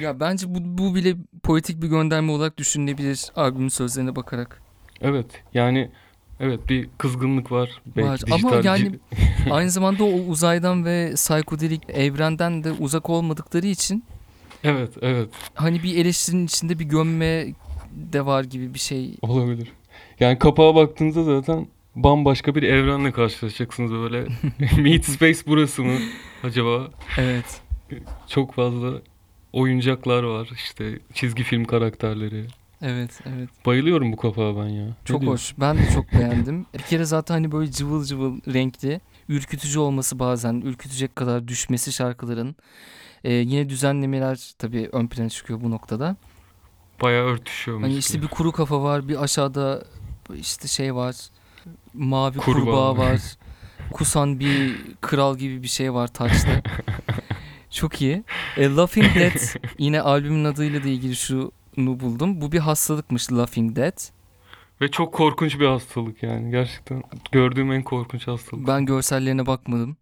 Ya 0.00 0.20
bence 0.20 0.54
bu, 0.54 0.58
bu 0.62 0.94
bile 0.94 1.16
politik 1.42 1.82
bir 1.82 1.88
gönderme 1.88 2.32
olarak 2.32 2.58
düşünülebilir 2.58 3.32
albümün 3.36 3.68
sözlerine 3.68 4.16
bakarak. 4.16 4.62
Evet. 5.00 5.26
Yani 5.54 5.90
evet 6.40 6.68
bir 6.68 6.88
kızgınlık 6.98 7.52
var. 7.52 7.82
Belki 7.96 8.08
Var. 8.08 8.18
dijital 8.18 8.52
Ama 8.52 8.60
yani 8.64 8.98
aynı 9.50 9.70
zamanda 9.70 10.04
o 10.04 10.08
uzaydan 10.08 10.84
ve 10.84 11.12
psikodelik 11.14 11.82
evrenden 11.90 12.64
de 12.64 12.72
uzak 12.72 13.10
olmadıkları 13.10 13.66
için 13.66 14.04
Evet, 14.64 14.90
evet. 15.02 15.28
hani 15.54 15.82
bir 15.82 15.96
eleştirinin 15.96 16.46
içinde 16.46 16.78
bir 16.78 16.84
gömme 16.84 17.46
de 17.90 18.26
var 18.26 18.44
gibi 18.44 18.74
bir 18.74 18.78
şey. 18.78 19.16
Olabilir. 19.22 19.72
Yani 20.20 20.38
kapağa 20.38 20.74
baktığınızda 20.74 21.24
zaten 21.24 21.66
bambaşka 21.94 22.54
bir 22.54 22.62
evrenle 22.62 23.12
karşılaşacaksınız 23.12 23.92
böyle. 23.92 24.26
Meet 24.82 25.04
Space 25.04 25.38
burası 25.46 25.82
mı 25.82 25.98
acaba? 26.44 26.90
Evet. 27.18 27.60
Çok 28.28 28.54
fazla 28.54 28.92
oyuncaklar 29.52 30.22
var. 30.22 30.48
işte 30.54 30.98
çizgi 31.14 31.42
film 31.42 31.64
karakterleri. 31.64 32.46
Evet, 32.82 33.20
evet. 33.26 33.48
Bayılıyorum 33.66 34.12
bu 34.12 34.16
kapağa 34.16 34.56
ben 34.56 34.68
ya. 34.68 34.84
Ne 34.86 34.94
Çok 35.04 35.20
diyorsun? 35.20 35.32
hoş. 35.54 35.60
Ben 35.60 35.78
de 35.78 35.90
çok 35.94 36.12
beğendim. 36.12 36.66
Bir 36.74 36.82
kere 36.82 37.04
zaten 37.04 37.34
hani 37.34 37.52
böyle 37.52 37.70
cıvıl 37.70 38.04
cıvıl 38.04 38.40
renkli, 38.54 39.00
ürkütücü 39.28 39.78
olması 39.78 40.18
bazen, 40.18 40.54
ürkütecek 40.64 41.16
kadar 41.16 41.48
düşmesi 41.48 41.92
şarkıların. 41.92 42.56
Ee, 43.24 43.32
yine 43.32 43.68
düzenlemeler 43.68 44.52
tabii 44.58 44.88
ön 44.92 45.06
plana 45.06 45.28
çıkıyor 45.28 45.60
bu 45.62 45.70
noktada. 45.70 46.16
Bayağı 47.02 47.24
örtüşüyormuş. 47.24 47.88
Hani 47.88 47.96
işte 47.96 48.22
bir 48.22 48.26
kuru 48.28 48.52
kafa 48.52 48.82
var, 48.82 49.08
bir 49.08 49.22
aşağıda 49.22 49.84
işte 50.34 50.68
şey 50.68 50.94
var, 50.94 51.16
mavi 51.94 52.38
Kurbağa. 52.38 52.60
kurbağa 52.64 52.96
var, 52.96 53.20
kusan 53.92 54.40
bir 54.40 54.76
kral 55.00 55.38
gibi 55.38 55.62
bir 55.62 55.68
şey 55.68 55.92
var 55.94 56.08
taçlı. 56.08 56.62
Çok 57.70 58.02
iyi. 58.02 58.24
E, 58.56 58.68
Laughing 58.68 59.14
Dead 59.14 59.40
yine 59.78 60.00
albümün 60.00 60.44
adıyla 60.44 60.84
da 60.84 60.88
ilgili 60.88 61.16
şunu 61.16 61.50
buldum. 61.76 62.40
Bu 62.40 62.52
bir 62.52 62.58
hastalıkmış 62.58 63.32
Laughing 63.32 63.76
Dead. 63.76 63.98
Ve 64.80 64.88
çok 64.90 65.14
korkunç 65.14 65.58
bir 65.60 65.66
hastalık 65.66 66.22
yani. 66.22 66.50
Gerçekten 66.50 67.02
gördüğüm 67.32 67.72
en 67.72 67.82
korkunç 67.82 68.26
hastalık. 68.26 68.66
Ben 68.66 68.86
görsellerine 68.86 69.46
bakmadım. 69.46 69.96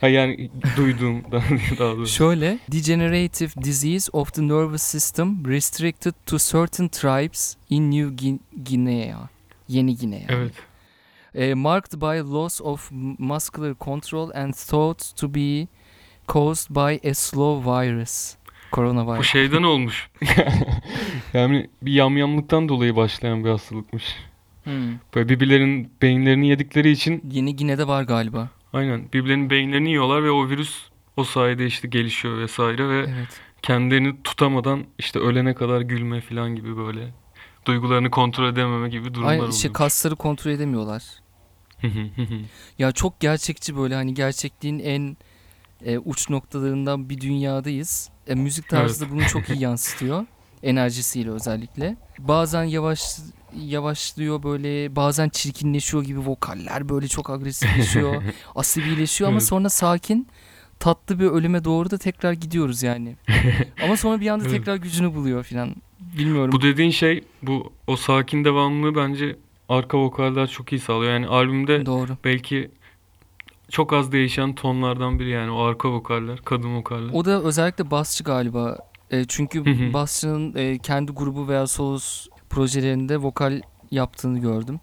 Ha 0.00 0.08
yani 0.08 0.50
duyduğum 0.76 1.22
daha, 1.32 1.50
doğrusu. 1.78 2.14
Şöyle, 2.14 2.58
degenerative 2.72 3.50
disease 3.64 4.10
of 4.12 4.34
the 4.34 4.42
nervous 4.42 4.82
system 4.82 5.46
restricted 5.48 6.12
to 6.26 6.38
certain 6.38 6.88
tribes 6.88 7.56
in 7.70 7.90
New 7.90 8.26
Gui- 8.26 8.38
Guinea. 8.70 9.18
Yeni 9.68 9.96
Gine. 9.96 10.26
Evet. 10.28 10.52
Eh, 11.34 11.54
marked 11.54 12.00
by 12.00 12.30
loss 12.32 12.60
of 12.60 12.90
muscular 13.18 13.74
control 13.74 14.30
and 14.34 14.54
thought 14.54 15.16
to 15.20 15.34
be 15.34 15.66
caused 16.32 16.74
by 16.74 17.08
a 17.10 17.14
slow 17.14 17.64
virus. 17.80 18.36
Bu 18.72 18.76
Coronavirus. 18.76 19.26
şeyden 19.26 19.62
olmuş. 19.62 20.10
yani 21.34 21.70
bir 21.82 21.92
yamyamlıktan 21.92 22.68
dolayı 22.68 22.96
başlayan 22.96 23.44
bir 23.44 23.50
hastalıkmış. 23.50 24.04
Hmm. 24.64 24.72
Böyle 25.14 25.28
birbirlerinin 25.28 25.92
beyinlerini 26.02 26.48
yedikleri 26.48 26.90
için 26.90 27.22
Yeni 27.30 27.56
Gine'de 27.56 27.86
var 27.88 28.02
galiba. 28.02 28.48
aynen 28.72 29.12
birbirlerinin 29.12 29.50
beyinlerini 29.50 29.88
yiyorlar 29.88 30.24
ve 30.24 30.30
o 30.30 30.48
virüs 30.48 30.88
o 31.16 31.24
sayede 31.24 31.66
işte 31.66 31.88
gelişiyor 31.88 32.38
vesaire 32.38 32.88
ve 32.88 32.98
Evet. 32.98 33.40
kendilerini 33.62 34.22
tutamadan 34.22 34.84
işte 34.98 35.18
ölene 35.18 35.54
kadar 35.54 35.80
gülme 35.80 36.20
falan 36.20 36.54
gibi 36.56 36.76
böyle 36.76 37.00
duygularını 37.64 38.10
kontrol 38.10 38.48
edememe 38.48 38.88
gibi 38.88 39.14
durumlar 39.14 39.30
Aynı 39.30 39.42
oluyor. 39.42 39.54
şey 39.54 39.72
kasları 39.72 40.16
kontrol 40.16 40.50
edemiyorlar. 40.50 41.02
Ya 42.78 42.92
çok 42.92 43.20
gerçekçi 43.20 43.76
böyle 43.76 43.94
hani 43.94 44.14
gerçekliğin 44.14 44.78
en 44.78 45.16
e, 45.84 45.98
uç 45.98 46.30
noktalarından 46.30 47.10
bir 47.10 47.20
dünyadayız. 47.20 48.10
E, 48.26 48.34
müzik 48.34 48.68
tarzı 48.68 49.06
da 49.06 49.10
bunu 49.10 49.26
çok 49.26 49.48
iyi 49.48 49.60
yansıtıyor. 49.60 50.26
Enerjisiyle 50.62 51.30
özellikle. 51.30 51.96
Bazen 52.18 52.64
yavaş 52.64 53.16
yavaşlıyor 53.56 54.42
böyle 54.42 54.96
bazen 54.96 55.28
çirkinleşiyor 55.28 56.04
gibi 56.04 56.26
vokaller 56.26 56.88
böyle 56.88 57.08
çok 57.08 57.30
agresifleşiyor. 57.30 58.22
asibileşiyor 58.54 59.28
ama 59.28 59.38
Evet. 59.38 59.48
sonra 59.48 59.68
sakin 59.68 60.28
tatlı 60.80 61.20
bir 61.20 61.26
ölüme 61.26 61.64
doğru 61.64 61.90
da 61.90 61.98
tekrar 61.98 62.32
gidiyoruz 62.32 62.82
yani. 62.82 63.16
ama 63.84 63.96
sonra 63.96 64.20
bir 64.20 64.28
anda 64.28 64.48
tekrar 64.48 64.76
gücünü 64.76 65.14
buluyor 65.14 65.44
filan. 65.44 65.74
Bilmiyorum. 66.18 66.52
Bu 66.52 66.62
dediğin 66.62 66.90
şey 66.90 67.24
bu 67.42 67.72
o 67.86 67.96
sakin 67.96 68.44
devamlılığı 68.44 68.94
bence 68.94 69.36
arka 69.68 69.98
vokaller 69.98 70.46
çok 70.46 70.72
iyi 70.72 70.80
sağlıyor. 70.80 71.12
Yani 71.12 71.26
albümde 71.26 71.86
Doğru. 71.86 72.16
belki 72.24 72.70
çok 73.70 73.92
az 73.92 74.12
değişen 74.12 74.54
tonlardan 74.54 75.18
biri 75.18 75.30
yani 75.30 75.50
o 75.50 75.60
arka 75.60 75.92
vokaller, 75.92 76.38
kadın 76.44 76.76
vokaller. 76.76 77.10
O 77.12 77.24
da 77.24 77.42
özellikle 77.42 77.90
basçı 77.90 78.24
galiba. 78.24 78.78
E, 79.10 79.24
çünkü 79.24 79.92
basçının 79.92 80.54
e, 80.54 80.78
kendi 80.78 81.12
grubu 81.12 81.48
veya 81.48 81.66
solos 81.66 82.26
projelerinde 82.50 83.16
vokal 83.16 83.60
yaptığını 83.90 84.38
gördüm. 84.38 84.80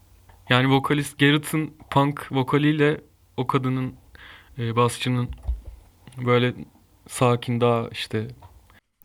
Yani 0.49 0.71
vokalist 0.71 1.19
Garrett'ın 1.19 1.73
punk 1.89 2.27
vokaliyle 2.31 3.01
o 3.38 3.47
kadının 3.47 3.93
e, 4.58 4.75
basçının 4.75 5.29
böyle 6.17 6.54
sakin 7.08 7.62
daha 7.62 7.89
işte 7.89 8.28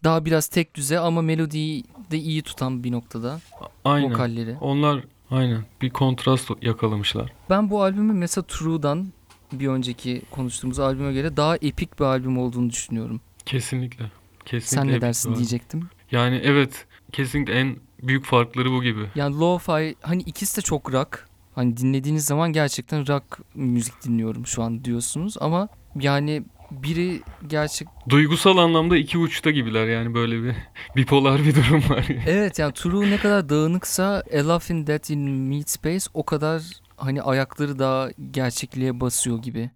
Daha 0.04 0.24
biraz 0.24 0.48
tek 0.48 0.74
düze 0.74 0.98
ama 0.98 1.22
melodiyi 1.22 1.84
de 2.10 2.18
iyi 2.18 2.42
tutan 2.42 2.84
bir 2.84 2.92
noktada 2.92 3.40
aynen. 3.84 4.10
vokalleri. 4.10 4.56
Onlar 4.60 5.04
aynen 5.30 5.64
bir 5.82 5.90
kontrast 5.90 6.50
yakalamışlar. 6.62 7.32
Ben 7.50 7.70
bu 7.70 7.82
albümü 7.82 8.12
mesela 8.12 8.44
True'dan 8.48 9.12
bir 9.52 9.68
önceki 9.68 10.22
konuştuğumuz 10.30 10.78
albüme 10.78 11.12
göre 11.12 11.36
daha 11.36 11.56
epik 11.56 12.00
bir 12.00 12.04
albüm 12.04 12.38
olduğunu 12.38 12.70
düşünüyorum. 12.70 13.20
Kesinlikle. 13.46 14.04
Kesinlikle 14.44 14.92
Sen 14.92 14.98
ne 14.98 15.00
dersin 15.00 15.34
diyecektim. 15.34 15.88
Yani 16.10 16.40
evet 16.44 16.86
kesinlikle 17.12 17.52
en 17.52 17.76
büyük 18.02 18.24
farkları 18.24 18.70
bu 18.70 18.82
gibi. 18.82 19.06
Yani 19.14 19.36
lo-fi 19.36 19.94
hani 20.00 20.22
ikisi 20.22 20.56
de 20.56 20.60
çok 20.62 20.92
rock 20.92 21.30
Hani 21.54 21.76
dinlediğiniz 21.76 22.24
zaman 22.24 22.52
gerçekten 22.52 23.08
rock 23.08 23.38
müzik 23.54 24.04
dinliyorum 24.04 24.46
şu 24.46 24.62
an 24.62 24.84
diyorsunuz 24.84 25.36
ama 25.40 25.68
yani 26.00 26.42
biri 26.70 27.20
gerçek 27.46 27.88
Duygusal 28.08 28.56
anlamda 28.56 28.96
iki 28.96 29.18
uçta 29.18 29.50
gibiler 29.50 29.86
yani 29.86 30.14
böyle 30.14 30.42
bir 30.42 30.54
bipolar 30.96 31.44
bir 31.44 31.54
durum 31.54 31.82
var. 31.90 32.06
Evet 32.26 32.58
yani 32.58 32.72
True 32.72 33.10
ne 33.10 33.16
kadar 33.16 33.48
dağınıksa 33.48 34.22
A 34.34 34.48
Love 34.48 34.74
in 34.74 34.86
Death 34.86 35.10
in 35.10 35.20
Mid 35.30 35.66
Space 35.66 36.04
o 36.14 36.24
kadar 36.24 36.62
hani 36.96 37.22
ayakları 37.22 37.78
daha 37.78 38.10
gerçekliğe 38.30 39.00
basıyor 39.00 39.42
gibi 39.42 39.70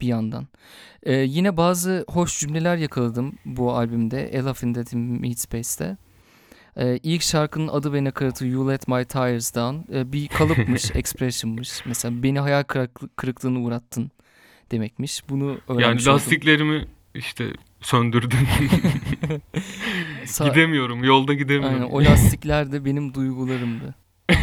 bir 0.00 0.06
yandan. 0.06 0.46
Ee, 1.02 1.12
yine 1.14 1.56
bazı 1.56 2.04
hoş 2.08 2.40
cümleler 2.40 2.76
yakaladım 2.76 3.38
bu 3.44 3.72
albümde 3.72 4.30
A 4.40 4.44
Love 4.44 4.68
in 4.68 4.74
Death 4.74 4.94
in 4.94 5.00
Mid 5.00 5.36
Space'te. 5.36 5.96
Ee, 6.76 6.98
ilk 7.02 7.22
şarkının 7.22 7.68
adı 7.68 7.92
ve 7.92 8.04
nakaratı 8.04 8.46
You 8.46 8.68
Let 8.68 8.88
My 8.88 9.04
Tires 9.04 9.54
Down 9.54 9.92
ee, 9.94 10.12
bir 10.12 10.28
kalıpmış, 10.28 10.90
expression'mış. 10.94 11.86
Mesela 11.86 12.22
beni 12.22 12.40
hayal 12.40 12.62
kırıklı- 12.62 13.08
kırıklığına 13.16 13.58
uğrattın 13.58 14.10
demekmiş. 14.72 15.22
Bunu 15.28 15.46
öğrenmiş 15.68 15.82
Yani 15.84 16.00
oldum. 16.00 16.12
lastiklerimi 16.12 16.86
işte 17.14 17.52
söndürdüm. 17.80 18.38
Gidemiyorum. 20.44 21.04
Yolda 21.04 21.34
gidemiyorum. 21.34 21.76
Aynen, 21.82 21.90
o 21.90 22.04
lastikler 22.04 22.72
de 22.72 22.84
benim 22.84 23.14
duygularımdı 23.14 23.94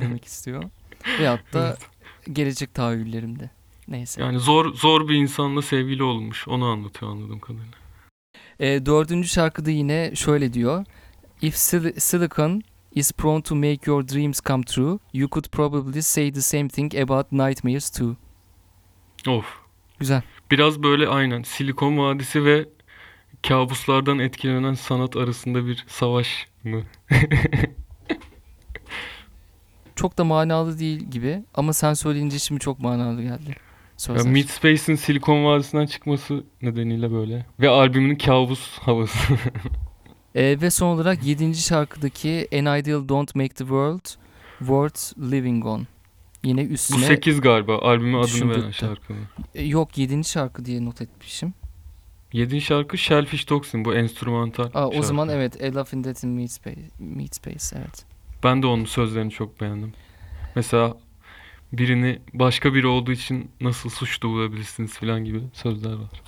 demek 0.00 0.24
istiyor. 0.24 0.62
Veyahut 1.18 1.52
da 1.52 1.76
gelecek 2.32 2.74
tahayyüllerimdi. 2.74 3.50
Neyse. 3.88 4.22
Yani 4.22 4.38
zor 4.38 4.74
zor 4.74 5.08
bir 5.08 5.14
insanla 5.14 5.62
sevgili 5.62 6.02
olmuş. 6.02 6.48
Onu 6.48 6.64
anlatıyor 6.64 7.12
anladığım 7.12 7.38
kadarıyla. 7.40 7.78
Ee, 8.60 8.86
dördüncü 8.86 9.28
şarkıda 9.28 9.70
yine 9.70 10.12
şöyle 10.14 10.52
diyor. 10.52 10.84
If 11.42 11.54
sil- 11.68 12.00
silicon 12.00 12.62
is 12.94 13.12
prone 13.12 13.42
to 13.42 13.54
make 13.56 13.78
your 13.86 14.08
dreams 14.08 14.40
come 14.40 14.64
true, 14.64 14.98
you 15.12 15.28
could 15.30 15.48
probably 15.48 16.02
say 16.02 16.32
the 16.32 16.40
same 16.40 16.68
thing 16.68 16.94
about 16.94 17.32
nightmares 17.32 17.90
too. 17.90 18.16
Of. 19.28 19.59
Güzel. 20.00 20.22
Biraz 20.50 20.82
böyle 20.82 21.08
aynen 21.08 21.42
Silikon 21.42 21.98
Vadisi 21.98 22.44
ve 22.44 22.68
kabuslardan 23.48 24.18
etkilenen 24.18 24.74
sanat 24.74 25.16
arasında 25.16 25.66
bir 25.66 25.84
savaş 25.88 26.46
mı? 26.64 26.82
Çok 29.96 30.18
da 30.18 30.24
manalı 30.24 30.78
değil 30.78 31.00
gibi 31.00 31.42
ama 31.54 31.72
sen 31.72 31.94
söyleyince 31.94 32.38
şimdi 32.38 32.60
çok 32.60 32.80
manalı 32.80 33.22
geldi. 33.22 33.48
Ya 33.48 33.54
Sözler. 33.96 34.32
Mid 34.32 34.48
Space'in 34.48 34.96
Silikon 34.96 35.44
Vadisi'nden 35.44 35.86
çıkması 35.86 36.44
nedeniyle 36.62 37.12
böyle. 37.12 37.46
Ve 37.60 37.68
albümün 37.68 38.14
kabus 38.14 38.78
havası. 38.78 39.34
Ee, 40.34 40.60
ve 40.60 40.70
son 40.70 40.86
olarak 40.86 41.24
yedinci 41.24 41.62
şarkıdaki 41.62 42.48
An 42.52 42.78
Ideal 42.78 43.08
Don't 43.08 43.34
Make 43.34 43.48
the 43.48 43.64
World 43.64 44.06
Worth 44.58 45.18
Living 45.32 45.66
On. 45.66 45.86
Yine 46.44 46.68
Bu 46.68 46.72
üstüne 46.72 47.04
8 47.06 47.40
galiba. 47.40 47.78
Albüme 47.78 48.18
adını 48.18 48.50
veren 48.50 48.70
şarkının. 48.70 49.20
E, 49.54 49.64
Yok 49.64 49.98
7. 49.98 50.24
şarkı 50.24 50.64
diye 50.64 50.84
not 50.84 51.02
etmişim. 51.02 51.54
7. 52.32 52.60
şarkı 52.60 52.98
Shellfish 52.98 53.44
Toxin. 53.44 53.84
Bu 53.84 53.94
enstrümantal 53.94 54.70
Aa, 54.74 54.86
o 54.88 54.92
şarkı. 54.92 55.06
zaman 55.06 55.28
evet 55.28 55.62
A 55.62 55.66
Love 55.74 55.88
in 55.92 56.04
Death 56.04 56.24
in 56.24 56.30
Mid 56.30 56.48
Space, 56.48 56.80
Mid 56.98 57.32
Space 57.32 57.64
evet. 57.76 58.04
Ben 58.44 58.62
de 58.62 58.66
onun 58.66 58.84
sözlerini 58.84 59.30
çok 59.30 59.60
beğendim. 59.60 59.92
Mesela 60.56 60.96
birini 61.72 62.18
başka 62.34 62.74
biri 62.74 62.86
olduğu 62.86 63.12
için 63.12 63.50
nasıl 63.60 63.90
suçlu 63.90 64.28
bulabilirsiniz 64.28 64.98
falan 64.98 65.24
gibi 65.24 65.40
sözler 65.52 65.92
var. 65.92 66.22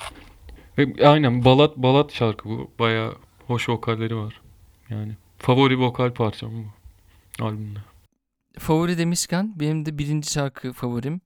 Ve 0.79 1.09
aynen 1.09 1.45
balat 1.45 1.77
balat 1.77 2.13
şarkı 2.13 2.49
bu. 2.49 2.71
Bayağı 2.79 3.15
hoş 3.47 3.69
vokalleri 3.69 4.17
var. 4.17 4.41
Yani 4.91 5.13
favori 5.39 5.79
vokal 5.79 6.13
parçam 6.13 6.51
bu 6.55 7.45
albümde. 7.45 7.79
Favori 8.59 8.99
demişken 8.99 9.53
benim 9.61 9.87
de 9.87 9.99
birinci 9.99 10.33
şarkı 10.33 10.73
favorim, 10.73 11.21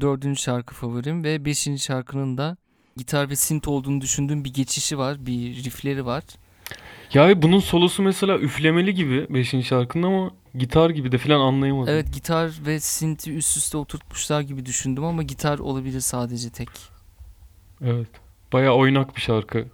dördüncü 0.00 0.42
şarkı 0.42 0.74
favorim 0.74 1.24
ve 1.24 1.44
beşinci 1.44 1.82
şarkının 1.82 2.38
da 2.38 2.56
gitar 2.96 3.30
ve 3.30 3.36
synth 3.36 3.68
olduğunu 3.68 4.00
düşündüğüm 4.00 4.44
bir 4.44 4.54
geçişi 4.54 4.98
var, 4.98 5.26
bir 5.26 5.64
riffleri 5.64 6.06
var. 6.06 6.24
Ya 7.14 7.28
ve 7.28 7.42
bunun 7.42 7.60
solosu 7.60 8.02
mesela 8.02 8.38
üflemeli 8.38 8.94
gibi 8.94 9.26
5. 9.30 9.66
şarkının 9.66 10.06
ama 10.06 10.30
gitar 10.54 10.90
gibi 10.90 11.12
de 11.12 11.18
falan 11.18 11.40
anlayamadım. 11.40 11.94
Evet 11.94 12.12
gitar 12.14 12.50
ve 12.66 12.80
synth'i 12.80 13.34
üst 13.34 13.56
üste 13.56 13.76
oturtmuşlar 13.76 14.40
gibi 14.40 14.66
düşündüm 14.66 15.04
ama 15.04 15.22
gitar 15.22 15.58
olabilir 15.58 16.00
sadece 16.00 16.50
tek. 16.50 16.68
Evet. 17.84 18.08
Bayağı 18.52 18.74
oynak 18.74 19.16
bir 19.16 19.20
şarkı. 19.20 19.66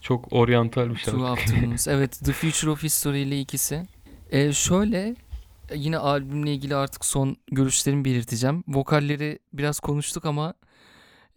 Çok 0.00 0.32
oryantal 0.32 0.90
bir 0.90 0.94
Two 0.94 1.10
şarkı. 1.10 1.26
Afternoons. 1.26 1.88
evet 1.88 2.20
The 2.24 2.32
Future 2.32 2.70
of 2.70 2.82
History 2.82 3.22
ile 3.22 3.40
ikisi. 3.40 3.86
Ee, 4.30 4.52
şöyle 4.52 5.14
yine 5.76 5.98
albümle 5.98 6.54
ilgili 6.54 6.76
artık 6.76 7.04
son 7.04 7.36
görüşlerimi 7.52 8.04
belirteceğim. 8.04 8.64
Vokalleri 8.68 9.38
biraz 9.52 9.80
konuştuk 9.80 10.24
ama 10.24 10.54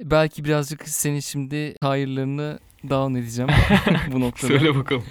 belki 0.04 0.46
birazcık 0.46 0.90
senin 0.90 1.20
şimdi 1.20 1.76
hayırlarını 1.82 2.60
down 2.90 3.16
edeceğim 3.16 3.52
bu 4.12 4.20
noktada. 4.20 4.48
Söyle 4.48 4.76
bakalım. 4.76 5.04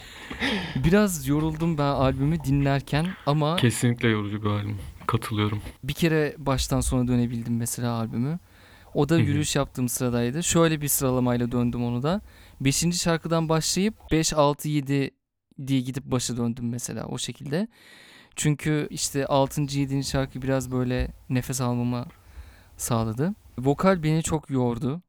Biraz 0.84 1.28
yoruldum 1.28 1.78
ben 1.78 1.82
albümü 1.82 2.44
dinlerken 2.44 3.06
ama 3.26 3.56
Kesinlikle 3.56 4.08
yorucu 4.08 4.42
bir 4.42 4.48
albüm. 4.48 4.78
Katılıyorum. 5.06 5.62
bir 5.84 5.92
kere 5.92 6.34
baştan 6.38 6.80
sona 6.80 7.08
dönebildim 7.08 7.56
mesela 7.56 7.90
albümü. 7.92 8.38
O 8.94 9.08
da 9.08 9.18
yürüyüş 9.18 9.56
yaptığım 9.56 9.88
sıradaydı. 9.88 10.42
Şöyle 10.42 10.80
bir 10.80 10.88
sıralamayla 10.88 11.52
döndüm 11.52 11.84
onu 11.84 12.02
da. 12.02 12.20
Beşinci 12.60 12.98
şarkıdan 12.98 13.48
başlayıp 13.48 13.94
5, 14.12 14.32
6, 14.32 14.68
7 14.68 15.10
diye 15.66 15.80
gidip 15.80 16.04
başa 16.04 16.36
döndüm 16.36 16.68
mesela 16.68 17.06
o 17.06 17.18
şekilde. 17.18 17.68
Çünkü 18.36 18.86
işte 18.90 19.26
6. 19.26 19.60
7. 19.60 20.04
şarkı 20.04 20.42
biraz 20.42 20.72
böyle 20.72 21.08
nefes 21.28 21.60
almama 21.60 22.06
sağladı. 22.76 23.34
Vokal 23.58 24.02
beni 24.02 24.22
çok 24.22 24.50
yordu. 24.50 25.02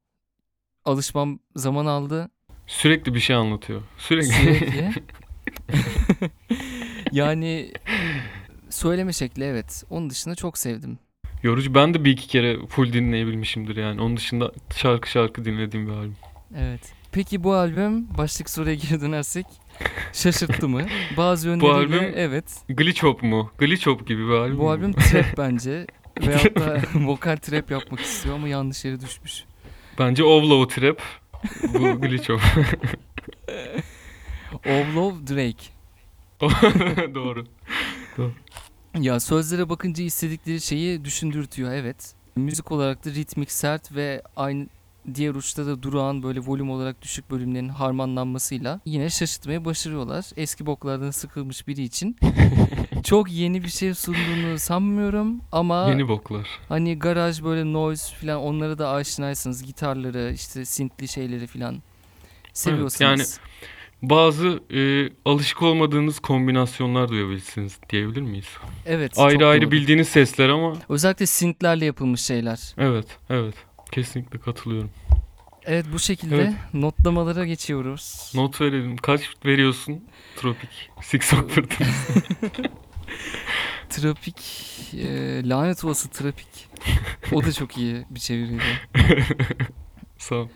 Alışmam 0.85 1.39
zaman 1.55 1.85
aldı. 1.85 2.29
Sürekli 2.67 3.13
bir 3.13 3.19
şey 3.19 3.35
anlatıyor. 3.35 3.81
Sürekli. 3.97 4.27
Sürekli. 4.33 4.93
yani 7.11 7.71
söyleme 8.69 9.13
şekli 9.13 9.43
evet. 9.43 9.83
Onun 9.89 10.09
dışında 10.09 10.35
çok 10.35 10.57
sevdim. 10.57 10.99
Yorucu. 11.43 11.75
Ben 11.75 11.93
de 11.93 12.05
bir 12.05 12.11
iki 12.11 12.27
kere 12.27 12.67
full 12.67 12.93
dinleyebilmişimdir 12.93 13.75
yani. 13.75 14.01
Onun 14.01 14.17
dışında 14.17 14.51
şarkı 14.75 15.09
şarkı 15.09 15.45
dinlediğim 15.45 15.87
bir 15.87 15.91
albüm. 15.91 16.17
Evet. 16.57 16.93
Peki 17.11 17.43
bu 17.43 17.53
albüm 17.53 18.17
başlık 18.17 18.49
soruya 18.49 18.75
geri 18.75 19.01
dönersek 19.01 19.45
şaşırttı 20.13 20.69
mı? 20.69 20.81
Bazı 21.17 21.47
Bu 21.47 21.51
yönleriyle 21.51 21.97
albüm- 21.97 22.13
evet. 22.15 22.45
Glitch 22.69 23.03
Hop 23.03 23.23
mu? 23.23 23.51
Glitch 23.57 23.87
Hop 23.87 24.07
gibi 24.07 24.27
bir 24.27 24.33
albüm. 24.33 24.59
Bu 24.59 24.69
albüm 24.69 24.93
trap 24.93 25.37
bence. 25.37 25.87
Veyahut 26.27 26.55
da 26.55 26.81
vokal 26.95 27.37
trap 27.37 27.71
yapmak 27.71 27.99
istiyor 27.99 28.35
ama 28.35 28.47
yanlış 28.47 28.85
yere 28.85 29.01
düşmüş. 29.01 29.43
Bence 29.99 30.23
Ovlow 30.23 30.81
Trap. 30.81 31.01
Bu 31.73 32.01
Glitch 32.01 32.29
Hop. 32.29 32.41
Ovlov 34.65 35.13
Drake. 35.27 35.65
Doğru. 37.15 37.45
Ya 38.99 39.19
sözlere 39.19 39.69
bakınca 39.69 40.03
istedikleri 40.03 40.61
şeyi 40.61 41.05
düşündürtüyor 41.05 41.73
evet. 41.73 42.13
Müzik 42.35 42.71
olarak 42.71 43.05
da 43.05 43.09
ritmik 43.09 43.51
sert 43.51 43.95
ve 43.95 44.21
aynı 44.35 44.67
diğer 45.15 45.35
uçta 45.35 45.65
da 45.65 45.83
durağan 45.83 46.23
böyle 46.23 46.39
volüm 46.39 46.69
olarak 46.69 47.01
düşük 47.01 47.31
bölümlerin 47.31 47.69
harmanlanmasıyla 47.69 48.79
yine 48.85 49.09
şaşırtmayı 49.09 49.65
başarıyorlar. 49.65 50.25
Eski 50.37 50.65
boklardan 50.65 51.11
sıkılmış 51.11 51.67
biri 51.67 51.81
için 51.83 52.17
çok 53.03 53.31
yeni 53.31 53.63
bir 53.63 53.69
şey 53.69 53.93
sunduğunu 53.93 54.59
sanmıyorum 54.59 55.41
ama 55.51 55.87
Yeni 55.89 56.07
boklar. 56.07 56.47
hani 56.69 56.99
garaj 56.99 57.43
böyle 57.43 57.73
noise 57.73 58.15
falan 58.15 58.37
onlara 58.41 58.77
da 58.77 58.89
aşinaysınız. 58.89 59.63
Gitarları 59.63 60.31
işte 60.33 60.65
synthli 60.65 61.07
şeyleri 61.07 61.47
falan 61.47 61.81
seviyorsanız. 62.53 63.19
yani 63.19 63.55
Bazı 64.01 64.59
e, 64.73 65.09
alışık 65.25 65.61
olmadığınız 65.61 66.19
kombinasyonlar 66.19 67.09
duyabilirsiniz 67.09 67.79
diyebilir 67.89 68.21
miyiz? 68.21 68.45
evet, 68.85 69.13
ayrı 69.17 69.47
ayrı 69.47 69.61
doğru. 69.61 69.71
bildiğiniz 69.71 70.07
sesler 70.07 70.49
ama 70.49 70.73
Özellikle 70.89 71.25
synthlerle 71.25 71.85
yapılmış 71.85 72.21
şeyler. 72.21 72.73
evet 72.77 73.05
evet 73.29 73.55
kesinlikle 73.91 74.39
katılıyorum. 74.39 74.89
Evet 75.65 75.85
bu 75.93 75.99
şekilde 75.99 76.35
Evet. 76.35 76.53
notlamalara 76.73 77.45
geçiyoruz. 77.45 78.31
Not 78.35 78.61
verelim. 78.61 78.97
Kaç 78.97 79.21
veriyorsun? 79.45 80.03
Tropik. 80.35 80.69
Six 81.01 81.21
Fırtınası. 81.21 82.21
Trafik, 83.89 84.39
e, 84.93 85.49
lanet 85.49 85.83
olası 85.85 86.09
trafik. 86.09 86.67
O 87.31 87.43
da 87.43 87.51
çok 87.51 87.77
iyi 87.77 88.05
bir 88.09 88.19
çeviriydi. 88.19 88.63
Sağ 90.17 90.35
ol. 90.35 90.47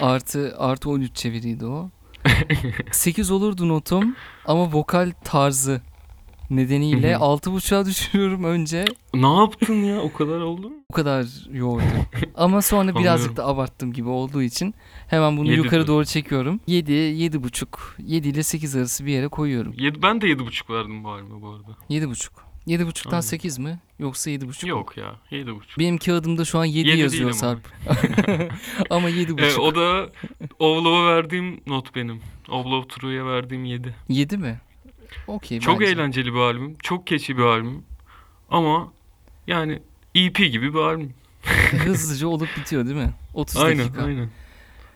Artı, 0.00 0.54
artı 0.58 0.90
13 0.90 1.16
çeviriydi 1.16 1.66
o. 1.66 1.90
8 2.90 3.30
olurdu 3.30 3.68
notum 3.68 4.16
ama 4.44 4.72
vokal 4.72 5.12
tarzı 5.24 5.80
nedeniyle 6.56 7.12
Hı 7.14 7.18
hı. 7.18 7.20
6.5'a 7.22 7.86
düşürüyorum 7.86 8.44
önce. 8.44 8.84
Ne 9.14 9.34
yaptın 9.36 9.74
ya? 9.84 10.00
O 10.00 10.12
kadar 10.12 10.40
oldu 10.40 10.70
mu? 10.70 10.76
O 10.90 10.94
kadar 10.94 11.26
yordu. 11.52 11.84
Ama 12.34 12.62
sonra 12.62 12.94
birazcık 12.94 13.36
da 13.36 13.46
abarttım 13.46 13.92
gibi 13.92 14.08
olduğu 14.08 14.42
için 14.42 14.74
hemen 15.08 15.36
bunu 15.36 15.46
Yedi 15.50 15.56
yukarı 15.56 15.72
diyor. 15.72 15.86
doğru 15.86 16.04
çekiyorum. 16.04 16.60
7, 16.66 16.92
7.5, 16.92 17.66
7 17.98 18.28
ile 18.28 18.42
8 18.42 18.76
arası 18.76 19.06
bir 19.06 19.12
yere 19.12 19.28
koyuyorum. 19.28 19.74
Yedi, 19.76 20.02
ben 20.02 20.20
de 20.20 20.28
yedi 20.28 20.46
buçuk 20.46 20.70
verdim 20.70 21.04
bu 21.04 21.10
albüme 21.10 21.42
bu 21.42 21.48
arada. 21.48 21.76
7.5. 21.90 22.30
7.5'tan 22.66 23.10
Aynen. 23.10 23.20
8 23.20 23.58
mi? 23.58 23.78
Yoksa 23.98 24.30
7.5 24.30 24.64
mu? 24.64 24.70
Yok 24.70 24.96
ya 24.96 25.14
7.5. 25.30 25.54
Benim 25.78 25.98
kağıdımda 25.98 26.44
şu 26.44 26.58
an 26.58 26.64
7, 26.64 26.88
Yedi 26.88 27.00
yazıyor 27.00 27.32
değil 27.32 27.42
ama. 27.44 27.54
Sarp. 27.54 28.52
ama 28.90 29.10
7.5. 29.10 29.42
E, 29.42 29.56
o 29.60 29.74
da 29.74 30.10
Ovlov'a 30.58 31.06
verdiğim 31.06 31.60
not 31.66 31.94
benim. 31.94 32.20
Ovlov 32.48 32.82
True'ya 32.82 33.26
verdiğim 33.26 33.64
7. 33.64 33.94
7 34.08 34.36
mi? 34.36 34.60
Okey 35.26 35.60
Çok 35.60 35.80
bence. 35.80 35.92
eğlenceli 35.92 36.34
bir 36.34 36.38
albüm. 36.38 36.76
Çok 36.78 37.06
keçi 37.06 37.36
bir 37.38 37.42
albüm. 37.42 37.84
Ama 38.50 38.92
yani 39.46 39.82
EP 40.14 40.36
gibi 40.36 40.74
bir 40.74 40.78
albüm. 40.78 41.14
Hızlıca 41.84 42.28
olup 42.28 42.48
bitiyor 42.56 42.84
değil 42.84 42.96
mi? 42.96 43.14
30 43.34 43.56
Aynen 43.56 43.78
dakika. 43.84 44.02
aynen. 44.02 44.30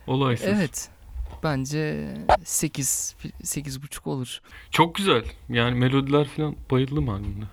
Olaysız. 0.07 0.47
Evet. 0.47 0.89
Bence 1.43 2.13
8 2.43 3.15
8.5 3.43 4.09
olur. 4.09 4.41
Çok 4.71 4.95
güzel. 4.95 5.23
Yani 5.49 5.79
melodiler 5.79 6.27
falan 6.27 6.55
bayıldım 6.71 7.09
albümde. 7.09 7.45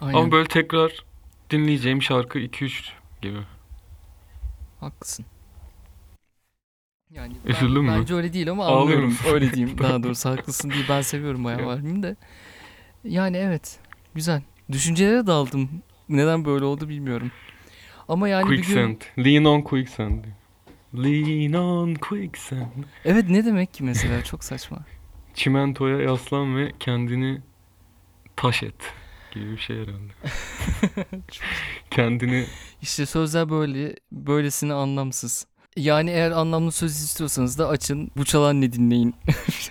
Aynen. 0.00 0.18
Ama 0.18 0.32
böyle 0.32 0.48
tekrar 0.48 1.04
dinleyeceğim 1.50 2.02
şarkı 2.02 2.38
2-3 2.38 2.82
gibi. 3.22 3.38
Haklısın. 4.80 5.24
Yani 7.14 7.32
Üzüldün 7.44 7.84
mü? 7.84 7.96
Bence 8.00 8.14
öyle 8.14 8.32
değil 8.32 8.50
ama 8.50 8.66
anlıyorum. 8.66 9.16
Öyle 9.32 9.52
diyeyim. 9.52 9.78
Daha 9.78 10.02
doğrusu 10.02 10.30
haklısın 10.30 10.70
diye 10.70 10.84
ben 10.88 11.00
seviyorum 11.00 11.44
bayağı 11.44 11.60
Ya. 11.60 11.68
albümü 11.70 12.02
de. 12.02 12.16
Yani 13.04 13.36
evet. 13.36 13.78
Güzel. 14.14 14.42
Düşüncelere 14.72 15.26
daldım. 15.26 15.70
Neden 16.08 16.44
böyle 16.44 16.64
oldu 16.64 16.88
bilmiyorum. 16.88 17.30
Ama 18.08 18.28
yani 18.28 18.50
bir 18.50 18.56
gün... 18.56 18.62
Quicksand. 18.62 19.24
Lean 19.26 19.44
on 19.44 19.60
quicksand. 19.60 20.24
Lean 20.94 21.52
on 21.52 21.94
quicksand. 21.94 22.84
Evet 23.04 23.24
ne 23.28 23.44
demek 23.44 23.74
ki 23.74 23.84
mesela? 23.84 24.24
Çok 24.24 24.44
saçma. 24.44 24.78
Çimentoya 25.34 25.98
yaslan 25.98 26.56
ve 26.56 26.72
kendini 26.80 27.40
taş 28.36 28.62
et 28.62 28.92
gibi 29.32 29.52
bir 29.52 29.58
şey 29.58 29.76
herhalde. 29.76 30.12
kendini 31.90 32.44
İşte 32.82 33.06
sözler 33.06 33.50
böyle, 33.50 33.96
böylesine 34.12 34.72
anlamsız. 34.72 35.46
Yani 35.76 36.10
eğer 36.10 36.30
anlamlı 36.30 36.72
söz 36.72 36.90
istiyorsanız 36.92 37.58
da 37.58 37.68
açın 37.68 38.10
Bu 38.16 38.24
Çalan 38.24 38.60
Ne 38.60 38.72
dinleyin. 38.72 39.14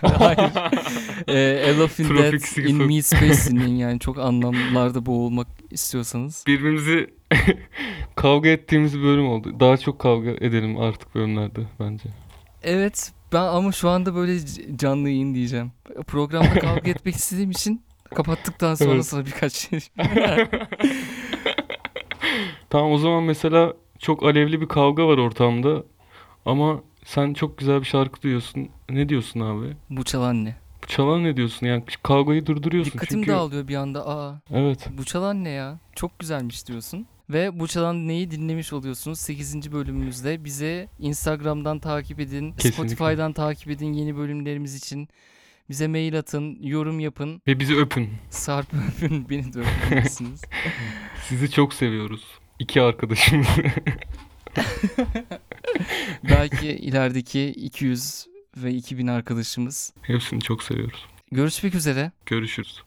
Hayır. 0.18 0.38
e, 1.28 1.72
A 1.72 1.78
Love 1.78 1.84
in 2.32 2.38
Six 2.38 2.58
In 2.58 2.76
Me 2.86 3.02
Space 3.02 3.50
dinleyin 3.50 3.74
yani 3.76 4.00
çok 4.00 4.18
anlamlarda 4.18 5.06
boğulmak 5.06 5.46
istiyorsanız. 5.70 6.44
birbirimizi 6.46 7.10
kavga 8.16 8.48
ettiğimiz 8.48 8.98
bir 8.98 9.02
bölüm 9.04 9.28
oldu. 9.28 9.60
Daha 9.60 9.76
çok 9.76 9.98
kavga 9.98 10.30
edelim 10.30 10.78
artık 10.80 11.14
bölümlerde 11.14 11.60
bence. 11.80 12.04
Evet 12.62 13.12
ben 13.32 13.42
ama 13.42 13.72
şu 13.72 13.88
anda 13.88 14.14
böyle 14.14 14.38
canlı 14.76 15.08
yayın 15.08 15.34
diyeceğim. 15.34 15.72
Programda 16.06 16.58
kavga 16.58 16.90
etmek 16.90 17.14
istediğim 17.16 17.50
için 17.50 17.82
kapattıktan 18.14 18.74
sonra 18.74 18.92
Evet. 18.94 19.06
sana 19.06 19.26
birkaç 19.26 19.52
şey. 19.52 19.80
Tamam 22.70 22.92
o 22.92 22.98
zaman 22.98 23.22
mesela 23.22 23.72
çok 23.98 24.22
alevli 24.22 24.60
bir 24.60 24.68
kavga 24.68 25.06
var 25.08 25.18
ortamda 25.18 25.82
ama 26.46 26.80
sen 27.04 27.34
çok 27.34 27.58
güzel 27.58 27.80
bir 27.80 27.86
şarkı 27.86 28.22
duyuyorsun. 28.22 28.68
Ne 28.90 29.08
diyorsun 29.08 29.40
abi? 29.40 29.76
Bu 29.90 30.04
çalan 30.04 30.44
ne? 30.44 30.56
Çalan 30.86 31.24
ne 31.24 31.36
diyorsun? 31.36 31.66
Yani 31.66 31.84
kavgayı 32.02 32.46
durduruyorsun 32.46 32.92
Dikkatim 32.92 33.18
çünkü. 33.18 33.30
dağılıyor 33.32 33.68
bir 33.68 33.74
anda. 33.76 34.08
Aa 34.08 34.40
Evet. 34.50 34.88
bu 34.98 35.04
çalan 35.04 35.44
ne 35.44 35.48
ya? 35.50 35.78
Çok 35.96 36.18
güzelmiş 36.18 36.66
diyorsun. 36.68 37.06
Ve 37.30 37.60
bu 37.60 37.68
çalan 37.68 38.08
neyi 38.08 38.30
dinlemiş 38.30 38.72
oluyorsunuz? 38.72 39.18
8. 39.18 39.72
bölümümüzde 39.72 40.44
bize 40.44 40.88
Instagram'dan 40.98 41.78
takip 41.78 42.20
edin, 42.20 42.52
Kesinlikle. 42.52 42.72
Spotify'dan 42.72 43.32
takip 43.32 43.70
edin 43.70 43.92
yeni 43.92 44.16
bölümlerimiz 44.16 44.74
için. 44.74 45.08
Bize 45.70 45.88
mail 45.88 46.18
atın, 46.18 46.58
yorum 46.62 47.00
yapın. 47.00 47.42
Ve 47.46 47.60
bizi 47.60 47.76
öpün. 47.76 48.10
Sarp 48.30 48.66
öpün, 48.88 49.28
beni 49.30 49.52
de 49.54 49.60
öpebilirsiniz. 49.60 50.42
Sizi 51.28 51.50
çok 51.50 51.74
seviyoruz. 51.74 52.24
İki 52.58 52.82
arkadaşımız. 52.82 53.46
Belki 56.30 56.68
ilerideki 56.68 57.46
200 57.46 58.26
ve 58.56 58.74
2000 58.74 59.06
arkadaşımız. 59.06 59.92
Hepsini 60.02 60.40
çok 60.40 60.62
seviyoruz. 60.62 61.06
Görüşmek 61.32 61.74
üzere. 61.74 62.12
Görüşürüz. 62.26 62.82